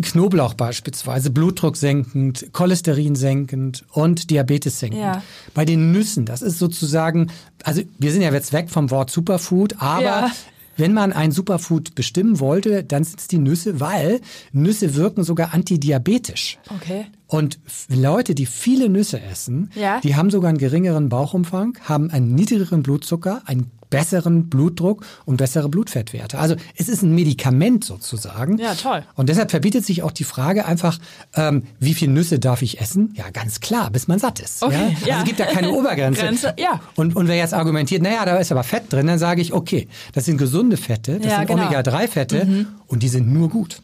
Knoblauch 0.02 0.54
beispielsweise, 0.54 1.30
Blutdruck 1.30 1.76
senkend, 1.78 2.52
Cholesterin 2.52 3.14
senkend 3.14 3.84
und 3.92 4.28
Diabetes 4.28 4.78
senkend. 4.78 5.00
Ja. 5.00 5.22
Bei 5.54 5.64
den 5.64 5.92
Nüssen, 5.92 6.26
das 6.26 6.42
ist 6.42 6.58
sozusagen, 6.58 7.28
also 7.64 7.80
wir 7.98 8.12
sind 8.12 8.20
ja 8.20 8.32
jetzt 8.32 8.52
weg 8.52 8.68
vom 8.68 8.90
Wort 8.90 9.10
Superfood, 9.10 9.76
aber 9.78 10.02
Ja. 10.02 10.30
Wenn 10.76 10.92
man 10.92 11.12
ein 11.12 11.32
Superfood 11.32 11.94
bestimmen 11.94 12.40
wollte, 12.40 12.84
dann 12.84 13.04
sind 13.04 13.20
es 13.20 13.28
die 13.28 13.38
Nüsse, 13.38 13.80
weil 13.80 14.20
Nüsse 14.52 14.94
wirken 14.94 15.24
sogar 15.24 15.54
antidiabetisch. 15.54 16.58
Okay. 16.74 17.06
Und 17.28 17.58
Leute, 17.88 18.34
die 18.34 18.46
viele 18.46 18.88
Nüsse 18.88 19.20
essen, 19.20 19.70
Ja. 19.74 20.00
die 20.00 20.14
haben 20.14 20.30
sogar 20.30 20.48
einen 20.50 20.58
geringeren 20.58 21.08
Bauchumfang, 21.08 21.76
haben 21.82 22.10
einen 22.10 22.34
niedrigeren 22.34 22.82
Blutzucker, 22.82 23.42
einen 23.46 23.70
besseren 23.88 24.48
Blutdruck 24.48 25.06
und 25.26 25.36
bessere 25.36 25.68
Blutfettwerte. 25.68 26.38
Also 26.40 26.56
es 26.76 26.88
ist 26.88 27.02
ein 27.02 27.14
Medikament 27.14 27.84
sozusagen. 27.84 28.58
Ja, 28.58 28.74
toll. 28.74 29.04
Und 29.14 29.28
deshalb 29.28 29.52
verbietet 29.52 29.86
sich 29.86 30.02
auch 30.02 30.10
die 30.10 30.24
Frage 30.24 30.66
einfach, 30.66 30.98
ähm, 31.34 31.62
wie 31.78 31.94
viel 31.94 32.08
Nüsse 32.08 32.40
darf 32.40 32.62
ich 32.62 32.80
essen? 32.80 33.12
Ja, 33.16 33.30
ganz 33.30 33.60
klar, 33.60 33.90
bis 33.90 34.08
man 34.08 34.18
satt 34.18 34.40
ist. 34.40 34.62
Okay, 34.64 34.74
ja? 34.74 34.80
ja. 34.80 35.14
Also 35.14 35.18
es 35.20 35.24
gibt 35.24 35.38
da 35.40 35.46
keine 35.46 35.70
Obergrenze. 35.72 36.20
Grenze, 36.20 36.54
ja. 36.58 36.80
Und, 36.96 37.14
und 37.14 37.28
wer 37.28 37.36
jetzt 37.36 37.54
argumentiert, 37.54 38.02
naja, 38.02 38.24
da 38.24 38.36
ist 38.38 38.50
aber 38.50 38.64
Fett 38.64 38.92
drin, 38.92 39.06
dann 39.06 39.20
sage 39.20 39.40
ich, 39.40 39.52
okay, 39.52 39.86
das 40.12 40.24
sind 40.24 40.36
gesunde 40.36 40.76
Fette, 40.76 41.18
das 41.20 41.30
Ja, 41.30 41.38
sind 41.38 41.46
genau. 41.46 41.62
Mhm. 41.62 41.68
Omega-3-Fette 41.68 42.66
und 42.88 43.02
die 43.04 43.08
sind 43.08 43.32
nur 43.32 43.48
gut. 43.48 43.82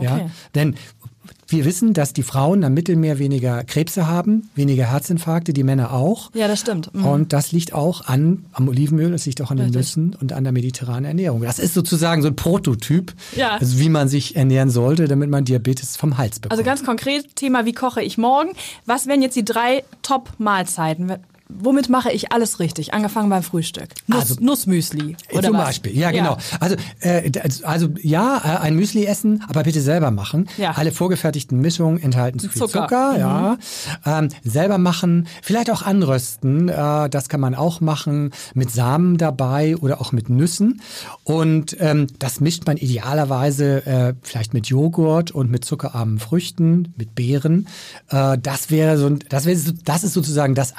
Ja? 0.00 0.16
Okay. 0.16 0.26
Denn 0.56 0.74
wir 1.48 1.64
wissen, 1.64 1.92
dass 1.94 2.12
die 2.12 2.22
Frauen 2.22 2.64
am 2.64 2.74
Mittelmeer 2.74 3.18
weniger 3.18 3.64
Krebse 3.64 4.06
haben, 4.06 4.48
weniger 4.54 4.84
Herzinfarkte, 4.90 5.52
die 5.52 5.62
Männer 5.62 5.92
auch. 5.92 6.30
Ja, 6.34 6.48
das 6.48 6.60
stimmt. 6.60 6.92
Mhm. 6.94 7.04
Und 7.04 7.32
das 7.32 7.52
liegt 7.52 7.72
auch 7.74 8.06
an, 8.06 8.46
am 8.52 8.68
Olivenöl, 8.68 9.10
das 9.12 9.26
liegt 9.26 9.40
auch 9.42 9.50
an 9.50 9.56
den 9.58 9.66
Richtig. 9.66 9.78
Nüssen 9.96 10.16
und 10.20 10.32
an 10.32 10.44
der 10.44 10.52
mediterranen 10.52 11.04
Ernährung. 11.04 11.42
Das 11.42 11.58
ist 11.58 11.74
sozusagen 11.74 12.22
so 12.22 12.28
ein 12.28 12.36
Prototyp, 12.36 13.14
Ja. 13.36 13.56
also 13.56 13.78
wie 13.78 13.88
man 13.88 14.08
sich 14.08 14.36
ernähren 14.36 14.70
sollte, 14.70 15.06
damit 15.08 15.30
man 15.30 15.44
Diabetes 15.44 15.96
vom 15.96 16.18
Hals 16.18 16.40
bekommt. 16.40 16.52
Also 16.52 16.64
ganz 16.64 16.84
konkret, 16.84 17.36
Thema, 17.36 17.64
wie 17.66 17.72
koche 17.72 18.02
ich 18.02 18.18
morgen? 18.18 18.50
Was 18.86 19.06
wären 19.06 19.22
jetzt 19.22 19.36
die 19.36 19.44
drei 19.44 19.84
Top-Mahlzeiten? 20.02 21.12
Womit 21.48 21.90
mache 21.90 22.10
ich 22.10 22.32
alles 22.32 22.58
richtig? 22.58 22.94
Angefangen 22.94 23.28
beim 23.28 23.42
Frühstück. 23.42 23.90
Nuss, 24.06 24.20
Also- 24.20 24.36
Nussmüsli. 24.40 25.14
Oder 25.30 25.42
Zum 25.48 25.56
was? 25.58 25.66
Beispiel, 25.66 25.96
ja, 25.96 26.10
genau. 26.10 26.38
Also, 26.58 26.76
äh, 27.00 27.30
also 27.62 27.88
ja, 28.00 28.38
äh, 28.42 28.58
ein 28.62 28.74
Müsli 28.76 29.04
essen, 29.04 29.44
aber 29.46 29.62
bitte 29.62 29.82
selber 29.82 30.10
machen. 30.10 30.48
Ja. 30.56 30.72
Alle 30.72 30.90
vorgefertigten 30.90 31.60
Mischungen 31.60 32.02
enthalten 32.02 32.38
zu 32.38 32.48
viel 32.48 32.62
Zucker. 32.62 32.82
Zucker, 32.88 33.12
Mhm. 33.12 33.18
ja. 33.18 33.58
Ähm, 34.06 34.28
selber 34.42 34.78
machen, 34.78 35.26
vielleicht 35.42 35.70
auch 35.70 35.82
anrösten, 35.82 36.70
äh, 36.70 37.10
das 37.10 37.28
kann 37.28 37.40
man 37.40 37.54
auch 37.54 37.80
machen, 37.82 38.30
mit 38.54 38.70
Samen 38.70 39.18
dabei 39.18 39.76
oder 39.76 40.00
auch 40.00 40.12
mit 40.12 40.30
Nüssen. 40.30 40.80
Und 41.24 41.76
ähm, 41.78 42.06
das 42.18 42.40
mischt 42.40 42.66
man 42.66 42.78
idealerweise 42.78 43.86
äh, 43.86 44.14
vielleicht 44.22 44.54
mit 44.54 44.66
Joghurt 44.68 45.30
und 45.30 45.50
mit 45.50 45.64
zuckerarmen 45.64 46.18
Früchten, 46.18 46.94
mit 46.96 47.14
Beeren. 47.14 47.66
Äh, 48.08 48.38
das 48.38 48.70
wäre 48.70 48.96
so, 48.98 49.06
ein- 49.06 49.18
das 49.28 49.44
wäre, 49.44 49.56
so- 49.58 49.72
das 49.84 50.04
ist 50.04 50.14
sozusagen 50.14 50.54
das 50.54 50.72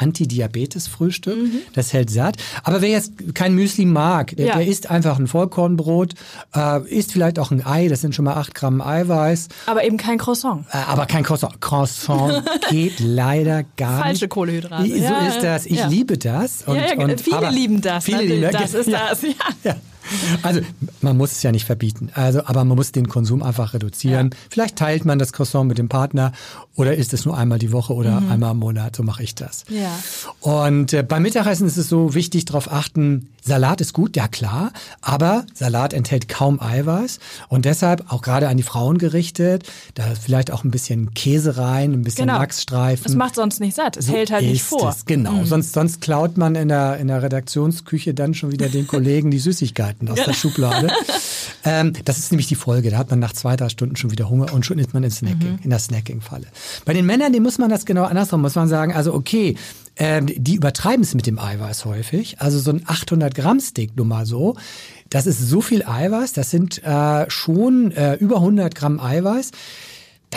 Antidiabetes-Frühstück. 0.55 1.37
Das 1.73 1.93
hält 1.93 2.09
satt. 2.09 2.37
Aber 2.63 2.81
wer 2.81 2.89
jetzt 2.89 3.11
kein 3.33 3.53
Müsli 3.53 3.85
mag, 3.85 4.35
der, 4.35 4.47
Ja. 4.47 4.57
der 4.57 4.67
isst 4.67 4.89
einfach 4.89 5.19
ein 5.19 5.27
Vollkornbrot, 5.27 6.13
äh, 6.55 6.87
isst 6.87 7.11
vielleicht 7.11 7.39
auch 7.39 7.51
ein 7.51 7.65
Ei, 7.65 7.87
das 7.87 8.01
sind 8.01 8.15
schon 8.15 8.25
mal 8.25 8.33
acht 8.35 8.55
Gramm 8.55 8.81
Eiweiß, 8.81 9.47
Aber 9.65 9.83
eben 9.83 9.97
kein 9.97 10.17
Croissant. 10.17 10.65
äh, 10.71 10.77
aber 10.77 11.05
kein 11.05 11.23
Croissant. 11.23 11.59
Croissant 11.61 12.43
geht 12.69 12.99
leider 12.99 13.63
gar 13.77 14.01
Falsche 14.03 14.25
nicht. 14.25 14.29
Kohlenhydrate. 14.29 14.87
So 14.87 14.95
Ja, 14.95 15.27
ist 15.27 15.43
das. 15.43 15.65
Ich 15.65 15.85
liebe 15.87 16.17
das. 16.17 16.63
Und, 16.65 16.75
ja, 16.77 16.93
ja, 16.93 17.03
und, 17.03 17.21
viele 17.21 17.37
aber 17.37 17.51
lieben 17.51 17.81
das. 17.81 18.05
Viele 18.05 18.23
lieben 18.23 18.51
das 18.51 18.73
ist 18.73 18.91
das. 18.91 19.21
Ja. 19.63 19.75
Also 20.43 20.61
man 21.01 21.17
muss 21.17 21.31
es 21.31 21.43
ja 21.43 21.51
nicht 21.51 21.65
verbieten. 21.65 22.09
Also, 22.13 22.45
aber 22.45 22.63
man 22.63 22.75
muss 22.77 22.91
den 22.91 23.07
Konsum 23.07 23.41
einfach 23.43 23.73
reduzieren. 23.73 24.29
Ja. 24.31 24.37
Vielleicht 24.49 24.75
teilt 24.75 25.05
man 25.05 25.19
das 25.19 25.33
Croissant 25.33 25.67
mit 25.67 25.77
dem 25.77 25.89
Partner 25.89 26.31
oder 26.75 26.95
isst 26.95 27.13
es 27.13 27.25
nur 27.25 27.37
einmal 27.37 27.59
die 27.59 27.71
Woche 27.71 27.93
oder 27.93 28.21
einmal 28.29 28.51
im 28.51 28.57
Monat. 28.57 28.95
So 28.95 29.03
mache 29.03 29.23
ich 29.23 29.35
das. 29.35 29.65
Mhm. 29.69 29.75
Ja. 29.77 29.99
Und 30.41 30.93
äh, 30.93 31.03
beim 31.03 31.23
Mittagessen 31.23 31.67
ist 31.67 31.77
es 31.77 31.89
so 31.89 32.13
wichtig, 32.13 32.45
darauf 32.45 32.71
achten, 32.71 33.29
Salat 33.43 33.79
ist 33.79 33.93
gut, 33.93 34.15
ja 34.15 34.27
klar, 34.27 34.71
aber 35.01 35.45
Salat 35.53 35.93
enthält 35.93 36.27
kaum 36.27 36.59
Eiweiß 36.59 37.19
und 37.47 37.65
deshalb 37.65 38.11
auch 38.11 38.21
gerade 38.23 38.47
an 38.47 38.57
die 38.57 38.63
Frauen 38.63 38.97
gerichtet, 38.97 39.63
da 39.93 40.03
vielleicht 40.19 40.51
auch 40.51 40.63
ein 40.63 40.71
bisschen 40.71 41.13
Käse 41.13 41.57
rein, 41.57 41.93
ein 41.93 42.01
bisschen 42.01 42.25
Genau. 42.25 42.39
Lachsstreifen. 42.39 43.05
Es 43.05 43.15
macht 43.15 43.35
sonst 43.35 43.59
nicht 43.59 43.75
satt. 43.75 43.97
Es 43.97 44.07
So 44.07 44.13
hält 44.13 44.31
halt 44.31 44.45
nicht 44.45 44.63
vor. 44.63 44.89
Es, 44.89 45.05
genau, 45.05 45.43
sonst, 45.45 45.73
sonst 45.73 46.01
klaut 46.01 46.37
man 46.37 46.55
in 46.55 46.69
der, 46.69 46.97
in 46.97 47.07
der 47.07 47.21
Redaktionsküche 47.21 48.13
dann 48.15 48.33
schon 48.33 48.51
wieder 48.51 48.67
den 48.67 48.87
Kollegen 48.95 49.29
die 49.29 49.39
Süßigkeiten 49.95 50.09
aus 50.09 50.25
der 50.25 50.33
Schublade. 50.33 50.87
ähm, 51.63 51.93
das 52.05 52.17
ist 52.17 52.31
nämlich 52.31 52.47
die 52.47 52.55
Folge. 52.55 52.89
Da 52.89 52.97
hat 52.97 53.09
man 53.09 53.19
nach 53.19 53.33
zwei, 53.33 53.55
drei 53.55 53.69
Stunden 53.69 53.95
schon 53.95 54.11
wieder 54.11 54.29
Hunger 54.29 54.53
und 54.53 54.65
schon 54.65 54.79
ist 54.79 54.93
man 54.93 55.03
in, 55.03 55.11
Snacking, 55.11 55.59
in 55.63 55.69
der 55.69 55.79
Snacking-Falle. 55.79 56.47
Bei 56.85 56.93
den 56.93 57.05
Männern, 57.05 57.33
denen 57.33 57.43
muss 57.43 57.57
man 57.57 57.69
das 57.69 57.85
genau 57.85 58.03
andersrum, 58.03 58.41
muss 58.41 58.55
man 58.55 58.67
sagen, 58.67 58.93
also 58.93 59.13
okay, 59.13 59.55
ähm, 59.97 60.27
die 60.27 60.55
übertreiben 60.55 61.03
es 61.03 61.15
mit 61.15 61.27
dem 61.27 61.39
Eiweiß 61.39 61.85
häufig. 61.85 62.39
Also 62.39 62.59
so 62.59 62.71
ein 62.71 62.83
800 62.85 63.33
Gramm 63.33 63.59
Steak, 63.59 63.95
nur 63.95 64.05
mal 64.05 64.25
so. 64.25 64.55
Das 65.09 65.27
ist 65.27 65.39
so 65.39 65.61
viel 65.61 65.83
Eiweiß, 65.83 66.33
das 66.33 66.49
sind 66.51 66.83
äh, 66.83 67.29
schon 67.29 67.91
äh, 67.91 68.15
über 68.15 68.37
100 68.37 68.73
Gramm 68.75 68.99
Eiweiß. 68.99 69.51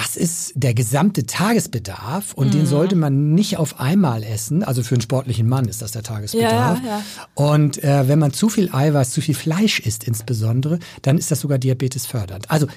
Das 0.00 0.16
ist 0.16 0.52
der 0.54 0.74
gesamte 0.74 1.26
Tagesbedarf 1.26 2.32
und 2.34 2.48
Mhm. 2.48 2.50
den 2.52 2.66
sollte 2.66 2.94
man 2.94 3.34
nicht 3.34 3.56
auf 3.56 3.80
einmal 3.80 4.22
essen. 4.22 4.62
Also 4.62 4.84
für 4.84 4.94
einen 4.94 5.02
sportlichen 5.02 5.48
Mann 5.48 5.66
ist 5.66 5.82
das 5.82 5.90
der 5.90 6.04
Tagesbedarf. 6.04 6.78
Ja, 6.84 6.88
ja, 6.88 7.02
Und 7.34 7.82
äh, 7.82 8.06
wenn 8.06 8.20
man 8.20 8.32
zu 8.32 8.48
viel 8.48 8.70
Eiweiß, 8.72 9.10
zu 9.10 9.20
viel 9.20 9.34
Fleisch 9.34 9.80
isst 9.80 10.04
insbesondere, 10.04 10.78
dann 11.02 11.18
ist 11.18 11.32
das 11.32 11.40
sogar 11.40 11.58
Diabetes 11.58 12.06
fördernd. 12.06 12.48
Also 12.48 12.68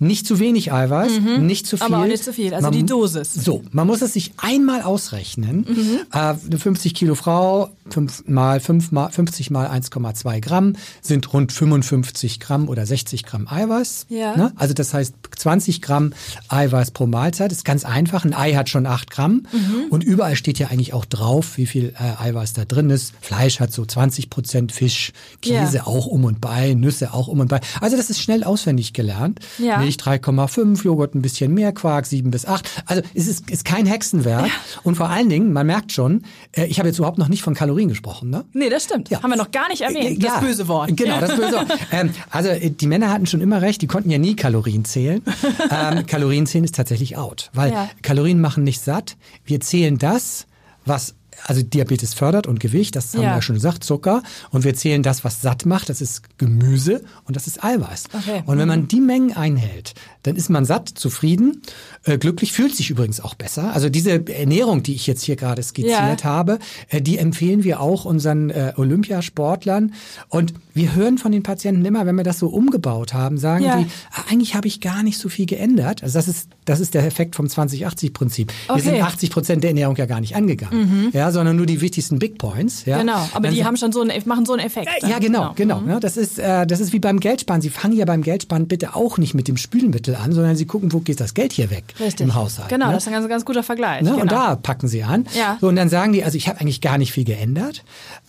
nicht 0.00 0.26
zu 0.26 0.38
wenig 0.40 0.72
Eiweiß, 0.72 1.20
nicht 1.40 1.66
zu 1.66 1.76
viel. 1.76 1.86
Mhm. 1.88 1.94
Aber 1.94 2.02
auch 2.02 2.08
nicht 2.08 2.24
zu 2.24 2.32
viel, 2.32 2.54
also 2.54 2.70
die 2.70 2.84
Dosis. 2.86 3.36
Mhm. 3.36 3.40
So, 3.42 3.62
man 3.70 3.86
muss 3.86 4.00
es 4.02 4.14
sich 4.14 4.32
einmal 4.38 4.82
ausrechnen. 4.82 5.66
Äh, 6.12 6.16
eine 6.18 6.58
50 6.58 6.94
Kilo 6.94 7.14
Frau, 7.14 7.70
5 7.90 8.24
mal, 8.26 8.60
5 8.60 8.92
mal, 8.92 9.10
50 9.10 9.50
mal 9.50 9.68
1,2 9.68 10.40
Gramm 10.40 10.74
sind 11.02 11.32
rund 11.32 11.52
55 11.52 12.40
Gramm 12.40 12.68
oder 12.68 12.86
60 12.86 13.24
Gramm 13.26 13.46
Eiweiß. 13.46 14.06
Ja. 14.08 14.36
Ne? 14.36 14.52
Also 14.56 14.72
das 14.74 14.94
heißt 14.94 15.14
20 15.36 15.82
Gramm 15.82 16.14
Eiweiß 16.48 16.92
pro 16.92 17.06
Mahlzeit. 17.06 17.50
Das 17.50 17.58
ist 17.58 17.64
ganz 17.64 17.84
einfach. 17.84 18.24
Ein 18.24 18.32
Ei 18.34 18.54
hat 18.54 18.70
schon 18.70 18.86
8 18.86 19.10
Gramm. 19.10 19.46
Mhm. 19.52 19.84
Und 19.90 20.02
überall 20.02 20.34
steht 20.36 20.58
ja 20.58 20.68
eigentlich 20.68 20.94
auch 20.94 21.04
drauf, 21.04 21.56
wie 21.58 21.66
viel 21.66 21.94
äh, 21.98 22.22
Eiweiß 22.22 22.54
da 22.54 22.64
drin 22.64 22.88
ist. 22.88 23.12
Fleisch 23.20 23.60
hat 23.60 23.70
so 23.72 23.84
20 23.84 24.30
Prozent, 24.30 24.72
Fisch, 24.72 25.12
Käse 25.42 25.76
Ja. 25.78 25.86
auch 25.86 26.06
um 26.06 26.24
und 26.24 26.40
bei, 26.40 26.72
Nüsse 26.72 27.12
auch 27.12 27.28
um 27.28 27.40
und 27.40 27.48
bei. 27.48 27.60
Also 27.82 27.98
das 27.98 28.08
ist 28.08 28.22
schnell 28.22 28.44
auswendig 28.44 28.94
gelernt. 28.94 29.40
Ja. 29.58 29.78
Milch 29.78 29.89
3,5, 29.96 30.84
Joghurt 30.84 31.14
ein 31.14 31.22
bisschen 31.22 31.54
mehr, 31.54 31.72
Quark 31.72 32.06
7 32.06 32.30
bis 32.30 32.46
8. 32.46 32.84
Also 32.86 33.02
es 33.14 33.26
ist, 33.28 33.50
ist 33.50 33.64
kein 33.64 33.86
Hexenwerk. 33.86 34.50
Und 34.82 34.96
vor 34.96 35.08
allen 35.08 35.28
Dingen, 35.28 35.52
man 35.52 35.66
merkt 35.66 35.92
schon, 35.92 36.22
äh, 36.52 36.66
ich 36.66 36.78
habe 36.78 36.88
jetzt 36.88 36.98
überhaupt 36.98 37.18
noch 37.18 37.28
nicht 37.28 37.42
von 37.42 37.54
Kalorien 37.54 37.88
gesprochen. 37.88 38.30
Ne? 38.30 38.44
Nee, 38.52 38.68
das 38.70 38.84
stimmt. 38.84 39.10
Ja. 39.10 39.22
Haben 39.22 39.30
wir 39.30 39.36
noch 39.36 39.50
gar 39.50 39.68
nicht 39.68 39.82
erwähnt. 39.82 40.18
Äh, 40.18 40.18
Das 40.18 40.34
ja, 40.34 40.40
böse 40.40 40.68
Wort. 40.68 40.96
Genau, 40.96 41.20
das 41.20 41.36
böse 41.36 41.52
Wort. 41.52 41.68
ähm, 41.92 42.10
also 42.30 42.48
äh, 42.50 42.70
die 42.70 42.86
Männer 42.86 43.10
hatten 43.10 43.26
schon 43.26 43.40
immer 43.40 43.62
recht, 43.62 43.82
die 43.82 43.86
konnten 43.86 44.10
ja 44.10 44.18
nie 44.18 44.36
Kalorien 44.36 44.84
zählen. 44.84 45.22
ähm, 45.70 46.06
Kalorien 46.06 46.46
zählen 46.46 46.64
ist 46.64 46.74
tatsächlich 46.74 47.16
out, 47.16 47.50
weil 47.54 47.72
Ja. 47.72 47.88
Kalorien 48.02 48.40
machen 48.40 48.64
nicht 48.64 48.80
satt. 48.80 49.16
Wir 49.44 49.60
zählen 49.60 49.98
das, 49.98 50.46
was 50.84 51.14
also 51.44 51.62
Diabetes 51.62 52.14
fördert 52.14 52.46
und 52.46 52.60
Gewicht, 52.60 52.96
das 52.96 53.14
haben 53.14 53.22
ja. 53.22 53.30
wir 53.30 53.34
ja 53.36 53.42
schon 53.42 53.56
gesagt, 53.56 53.84
Zucker. 53.84 54.22
Und 54.50 54.64
wir 54.64 54.74
zählen 54.74 55.02
das, 55.02 55.24
was 55.24 55.42
satt 55.42 55.66
macht, 55.66 55.88
das 55.88 56.00
ist 56.00 56.22
Gemüse 56.38 57.02
und 57.24 57.36
das 57.36 57.46
ist 57.46 57.62
Eiweiß. 57.64 58.04
Okay. 58.12 58.42
Und 58.46 58.58
wenn 58.58 58.68
man 58.68 58.88
die 58.88 59.00
Mengen 59.00 59.36
einhält, 59.36 59.94
dann 60.22 60.36
ist 60.36 60.50
man 60.50 60.64
satt, 60.64 60.88
zufrieden, 60.88 61.62
äh, 62.04 62.18
glücklich, 62.18 62.52
fühlt 62.52 62.76
sich 62.76 62.90
übrigens 62.90 63.20
auch 63.20 63.34
besser. 63.34 63.72
Also 63.72 63.88
diese 63.88 64.26
Ernährung, 64.28 64.82
die 64.82 64.94
ich 64.94 65.06
jetzt 65.06 65.22
hier 65.22 65.36
gerade 65.36 65.62
skizziert 65.62 66.22
ja. 66.22 66.24
habe, 66.24 66.58
äh, 66.88 67.00
die 67.00 67.18
empfehlen 67.18 67.64
wir 67.64 67.80
auch 67.80 68.04
unseren 68.04 68.50
äh, 68.50 68.72
Olympiasportlern. 68.76 69.94
Und 70.28 70.54
wir 70.74 70.94
hören 70.94 71.18
von 71.18 71.32
den 71.32 71.42
Patienten 71.42 71.84
immer, 71.84 72.06
wenn 72.06 72.16
wir 72.16 72.24
das 72.24 72.38
so 72.38 72.48
umgebaut 72.48 73.14
haben, 73.14 73.38
sagen 73.38 73.64
ja. 73.64 73.78
die, 73.78 73.86
ah, 74.12 74.24
eigentlich 74.30 74.54
habe 74.54 74.68
ich 74.68 74.80
gar 74.80 75.02
nicht 75.02 75.18
so 75.18 75.28
viel 75.28 75.46
geändert. 75.46 76.02
Also 76.02 76.18
das 76.18 76.28
ist, 76.28 76.48
das 76.64 76.80
ist 76.80 76.94
der 76.94 77.06
Effekt 77.06 77.34
vom 77.34 77.46
20-80-Prinzip. 77.46 78.52
Okay. 78.68 78.76
Wir 78.76 78.92
sind 78.92 79.02
80 79.02 79.30
Prozent 79.30 79.64
der 79.64 79.70
Ernährung 79.70 79.96
ja 79.96 80.06
gar 80.06 80.20
nicht 80.20 80.36
angegangen, 80.36 81.06
mhm. 81.06 81.10
ja, 81.12 81.29
sondern 81.32 81.56
nur 81.56 81.66
die 81.66 81.80
wichtigsten 81.80 82.18
Big 82.18 82.38
Points. 82.38 82.84
Ja. 82.84 82.98
Genau, 82.98 83.28
aber 83.32 83.48
Dann 83.48 83.54
die 83.54 83.64
haben 83.64 83.76
schon 83.76 83.92
so 83.92 84.00
einen, 84.00 84.12
machen 84.26 84.46
so 84.46 84.52
einen 84.52 84.64
Effekt. 84.64 84.88
Ja, 85.02 85.18
genau, 85.18 85.52
genau. 85.54 85.54
genau 85.54 85.80
mhm. 85.80 85.90
ja, 85.90 86.00
das 86.00 86.16
ist, 86.16 86.38
äh, 86.38 86.66
das 86.66 86.80
ist 86.80 86.92
wie 86.92 86.98
beim 86.98 87.20
Geldsparen. 87.20 87.62
Sie 87.62 87.70
fangen 87.70 87.96
ja 87.96 88.04
beim 88.04 88.22
Geldsparen 88.22 88.68
bitte 88.68 88.94
auch 88.94 89.18
nicht 89.18 89.34
mit 89.34 89.48
dem 89.48 89.56
Spülmittel 89.56 90.14
an, 90.14 90.32
sondern 90.32 90.56
Sie 90.56 90.66
gucken, 90.66 90.92
wo 90.92 91.00
geht 91.00 91.20
das 91.20 91.34
Geld 91.34 91.52
hier 91.52 91.70
weg 91.70 91.84
Richtig. 91.98 92.20
im 92.26 92.34
Haushalt. 92.34 92.68
Genau, 92.68 92.86
ne? 92.86 92.92
das 92.92 93.04
ist 93.04 93.08
ein 93.08 93.14
ganz, 93.14 93.28
ganz 93.28 93.44
guter 93.44 93.62
Vergleich. 93.62 94.02
Ne? 94.02 94.10
Genau. 94.10 94.22
Und 94.22 94.32
da 94.32 94.56
packen 94.56 94.88
Sie 94.88 95.02
an. 95.02 95.26
Ja. 95.36 95.58
So, 95.60 95.68
und 95.68 95.76
dann 95.76 95.88
sagen 95.88 96.12
die, 96.12 96.24
also 96.24 96.36
ich 96.36 96.48
habe 96.48 96.60
eigentlich 96.60 96.80
gar 96.80 96.98
nicht 96.98 97.12
viel 97.12 97.24
geändert, 97.24 97.84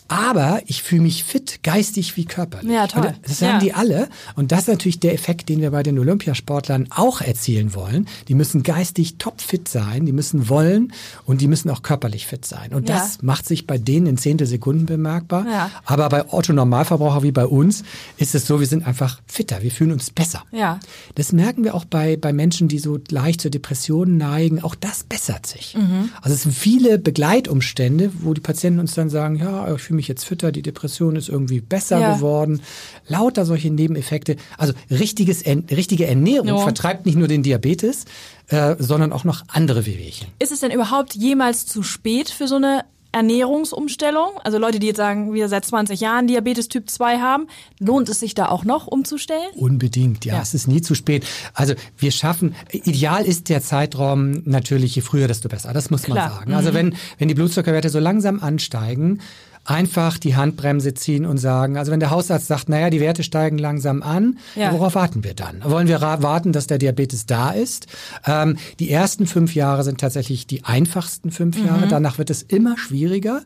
aber 0.08 0.62
ich 0.66 0.84
fühle 0.84 1.04
mich 1.04 1.24
fit, 1.24 1.64
geistig 1.64 2.18
wie 2.18 2.26
körperlich. 2.26 2.70
Ja, 2.70 2.88
toll. 2.88 3.14
Das 3.24 3.40
sagen 3.40 3.54
ja. 3.54 3.60
die 3.60 3.74
alle. 3.74 4.10
Und 4.36 4.52
das 4.52 4.62
ist 4.62 4.68
natürlich 4.68 5.00
der 5.00 5.14
Effekt, 5.14 5.48
den 5.48 5.62
wir 5.62 5.72
bei 5.72 5.84
den 5.84 5.98
Olympiasportlern 5.98 6.88
auch 6.90 7.22
erzielen 7.22 7.74
wollen. 7.74 8.08
Die 8.28 8.36
müssen 8.36 8.62
geistig 8.64 9.16
topfit 9.18 9.70
sein, 9.70 10.06
die 10.06 10.12
müssen 10.12 10.50
wollen 10.50 10.92
und 11.26 11.40
die 11.40 11.48
müssen 11.48 11.70
auch 11.70 11.82
körperlich 11.82 12.28
fit 12.28 12.46
sein. 12.46 12.74
Und 12.74 12.90
das 12.92 13.16
ja. 13.16 13.20
macht 13.24 13.48
sich 13.48 13.68
bei 13.68 13.78
denen 13.78 14.08
in 14.08 14.18
Zehntelsekunden 14.18 14.86
bemerkbar. 14.86 15.46
Ja. 15.48 15.72
Aber 15.86 16.10
bei 16.10 16.28
Otto-Normalverbraucher 16.32 17.24
wie 17.24 17.32
bei 17.32 17.46
uns 17.46 17.84
ist 18.18 18.36
es 18.36 18.48
so, 18.48 18.60
wir 18.60 18.68
sind 18.68 18.86
einfach 18.86 19.22
fitter, 19.26 19.62
wir 19.62 19.72
fühlen 19.72 19.92
uns 19.92 20.12
besser. 20.12 20.44
Ja. 20.52 20.80
Das 21.16 21.32
merken 21.32 21.64
wir 21.64 21.76
auch 21.76 21.86
bei, 21.86 22.18
bei 22.18 22.34
Menschen, 22.34 22.68
die 22.68 22.80
so 22.80 23.00
leicht 23.10 23.42
zur 23.42 23.52
Depression 23.52 24.18
neigen. 24.18 24.62
Auch 24.64 24.76
das 24.76 25.04
bessert 25.04 25.46
sich. 25.46 25.76
Mhm. 25.76 26.10
Also 26.22 26.36
es 26.36 26.44
sind 26.44 26.54
viele 26.54 27.00
Begleitumstände, 27.00 28.12
wo 28.20 28.34
die 28.34 28.42
Patienten 28.42 28.80
uns 28.80 28.94
dann 28.94 29.10
sagen, 29.10 29.36
ja, 29.36 29.74
ich 29.74 29.82
fühle 29.82 29.98
mich 29.98 30.08
jetzt 30.08 30.26
fitter, 30.26 30.52
die 30.52 30.62
Depression 30.62 31.16
ist 31.16 31.30
irgendwie 31.30 31.62
besser 31.62 32.00
ja. 32.00 32.16
geworden. 32.16 32.62
Lauter 33.08 33.46
solche 33.46 33.72
Nebeneffekte. 33.72 34.36
Also 34.58 34.74
richtiges, 34.90 35.46
richtige 35.46 36.08
Ernährung 36.08 36.48
ja. 36.48 36.58
vertreibt 36.58 37.06
nicht 37.06 37.18
nur 37.18 37.28
den 37.28 37.44
Diabetes, 37.44 38.06
äh, 38.52 38.76
sondern 38.80 39.14
auch 39.14 39.24
noch 39.24 39.44
andere 39.48 39.86
Wehwehchen. 39.86 40.28
Ist 40.40 40.52
es 40.52 40.60
denn 40.60 40.72
überhaupt 40.72 41.16
jemals 41.16 41.66
zu 41.66 41.84
spät 41.84 42.30
für 42.30 42.48
so 42.48 42.56
eine 42.56 42.84
Ernährungsumstellung? 43.14 44.32
Also 44.44 44.58
Leute, 44.58 44.80
die 44.80 44.88
jetzt 44.88 44.98
sagen, 44.98 45.34
wir 45.34 45.50
seit 45.50 45.66
20 45.66 46.00
Jahren 46.00 46.28
Diabetes 46.28 46.68
Typ 46.68 46.90
2 46.90 47.20
haben, 47.20 47.48
lohnt 47.80 48.10
es 48.10 48.20
sich 48.20 48.36
da 48.36 48.50
auch 48.50 48.64
noch 48.64 48.88
umzustellen? 48.88 49.52
Unbedingt, 49.56 50.26
ja, 50.26 50.36
ja. 50.36 50.42
es 50.42 50.54
ist 50.54 50.68
nie 50.68 50.82
zu 50.82 50.96
spät. 50.96 51.26
Also 51.54 51.74
wir 51.98 52.12
schaffen, 52.12 52.56
ideal 52.72 53.26
ist 53.26 53.50
der 53.50 53.62
Zeitraum 53.62 54.44
natürlich, 54.46 54.96
je 54.96 55.02
früher, 55.02 55.28
desto 55.28 55.50
besser. 55.50 55.74
Das 55.74 55.90
muss 55.90 56.04
Klar. 56.04 56.30
man 56.30 56.38
sagen. 56.38 56.54
Also 56.54 56.72
mhm. 56.72 56.76
wenn, 56.76 56.96
wenn 57.18 57.28
die 57.28 57.36
Blutzuckerwerte 57.36 57.90
so 57.90 58.00
langsam 58.00 58.40
ansteigen, 58.40 59.20
einfach 59.66 60.18
die 60.18 60.36
Handbremse 60.36 60.94
ziehen 60.94 61.26
und 61.26 61.38
sagen, 61.38 61.78
also 61.78 61.92
wenn 61.92 62.00
der 62.00 62.10
Hausarzt 62.10 62.48
sagt, 62.48 62.70
naja, 62.70 62.90
die 62.90 63.00
Werte 63.00 63.24
steigen 63.24 63.58
langsam 63.58 64.02
an, 64.02 64.40
ja. 64.56 64.74
worauf 64.74 64.96
warten 64.96 65.24
wir 65.24 65.34
dann? 65.34 65.62
Wollen 65.64 65.88
wir 65.88 66.02
warten, 66.02 66.52
dass 66.52 66.68
der 66.68 66.80
Diabetes 66.80 67.26
da 67.28 67.52
ist? 67.52 67.88
Ähm, 68.26 68.58
die 68.80 68.90
ersten 68.90 69.28
fünf 69.28 69.54
Jahre 69.54 69.84
sind 69.84 70.00
tatsächlich 70.00 70.48
die 70.48 70.64
einfachsten 70.64 71.32
fünf 71.32 71.58
mhm. 71.58 71.68
Jahre, 71.68 71.88
danach 71.88 72.18
wird 72.18 72.30
es 72.30 72.42
immer 72.42 72.78
schwieriger. 72.78 73.44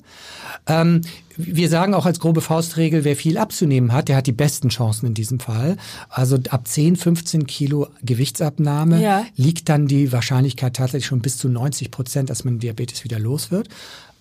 Ähm, 0.67 1.01
wir 1.37 1.67
sagen 1.67 1.93
auch 1.93 2.05
als 2.05 2.19
grobe 2.21 2.39
Faustregel, 2.39 3.03
wer 3.03 3.17
viel 3.17 3.37
abzunehmen 3.37 3.91
hat, 3.91 4.07
der 4.07 4.15
hat 4.15 4.27
die 4.27 4.31
besten 4.31 4.69
Chancen 4.69 5.07
in 5.07 5.13
diesem 5.13 5.39
Fall. 5.39 5.75
Also 6.09 6.37
ab 6.49 6.67
10, 6.67 6.95
15 6.95 7.45
Kilo 7.45 7.87
Gewichtsabnahme 8.03 9.01
ja. 9.01 9.25
liegt 9.35 9.67
dann 9.67 9.87
die 9.87 10.13
Wahrscheinlichkeit 10.13 10.77
tatsächlich 10.77 11.07
schon 11.07 11.19
bis 11.19 11.37
zu 11.37 11.49
90 11.49 11.91
Prozent, 11.91 12.29
dass 12.29 12.45
man 12.45 12.59
Diabetes 12.59 13.03
wieder 13.03 13.19
los 13.19 13.51
wird. 13.51 13.67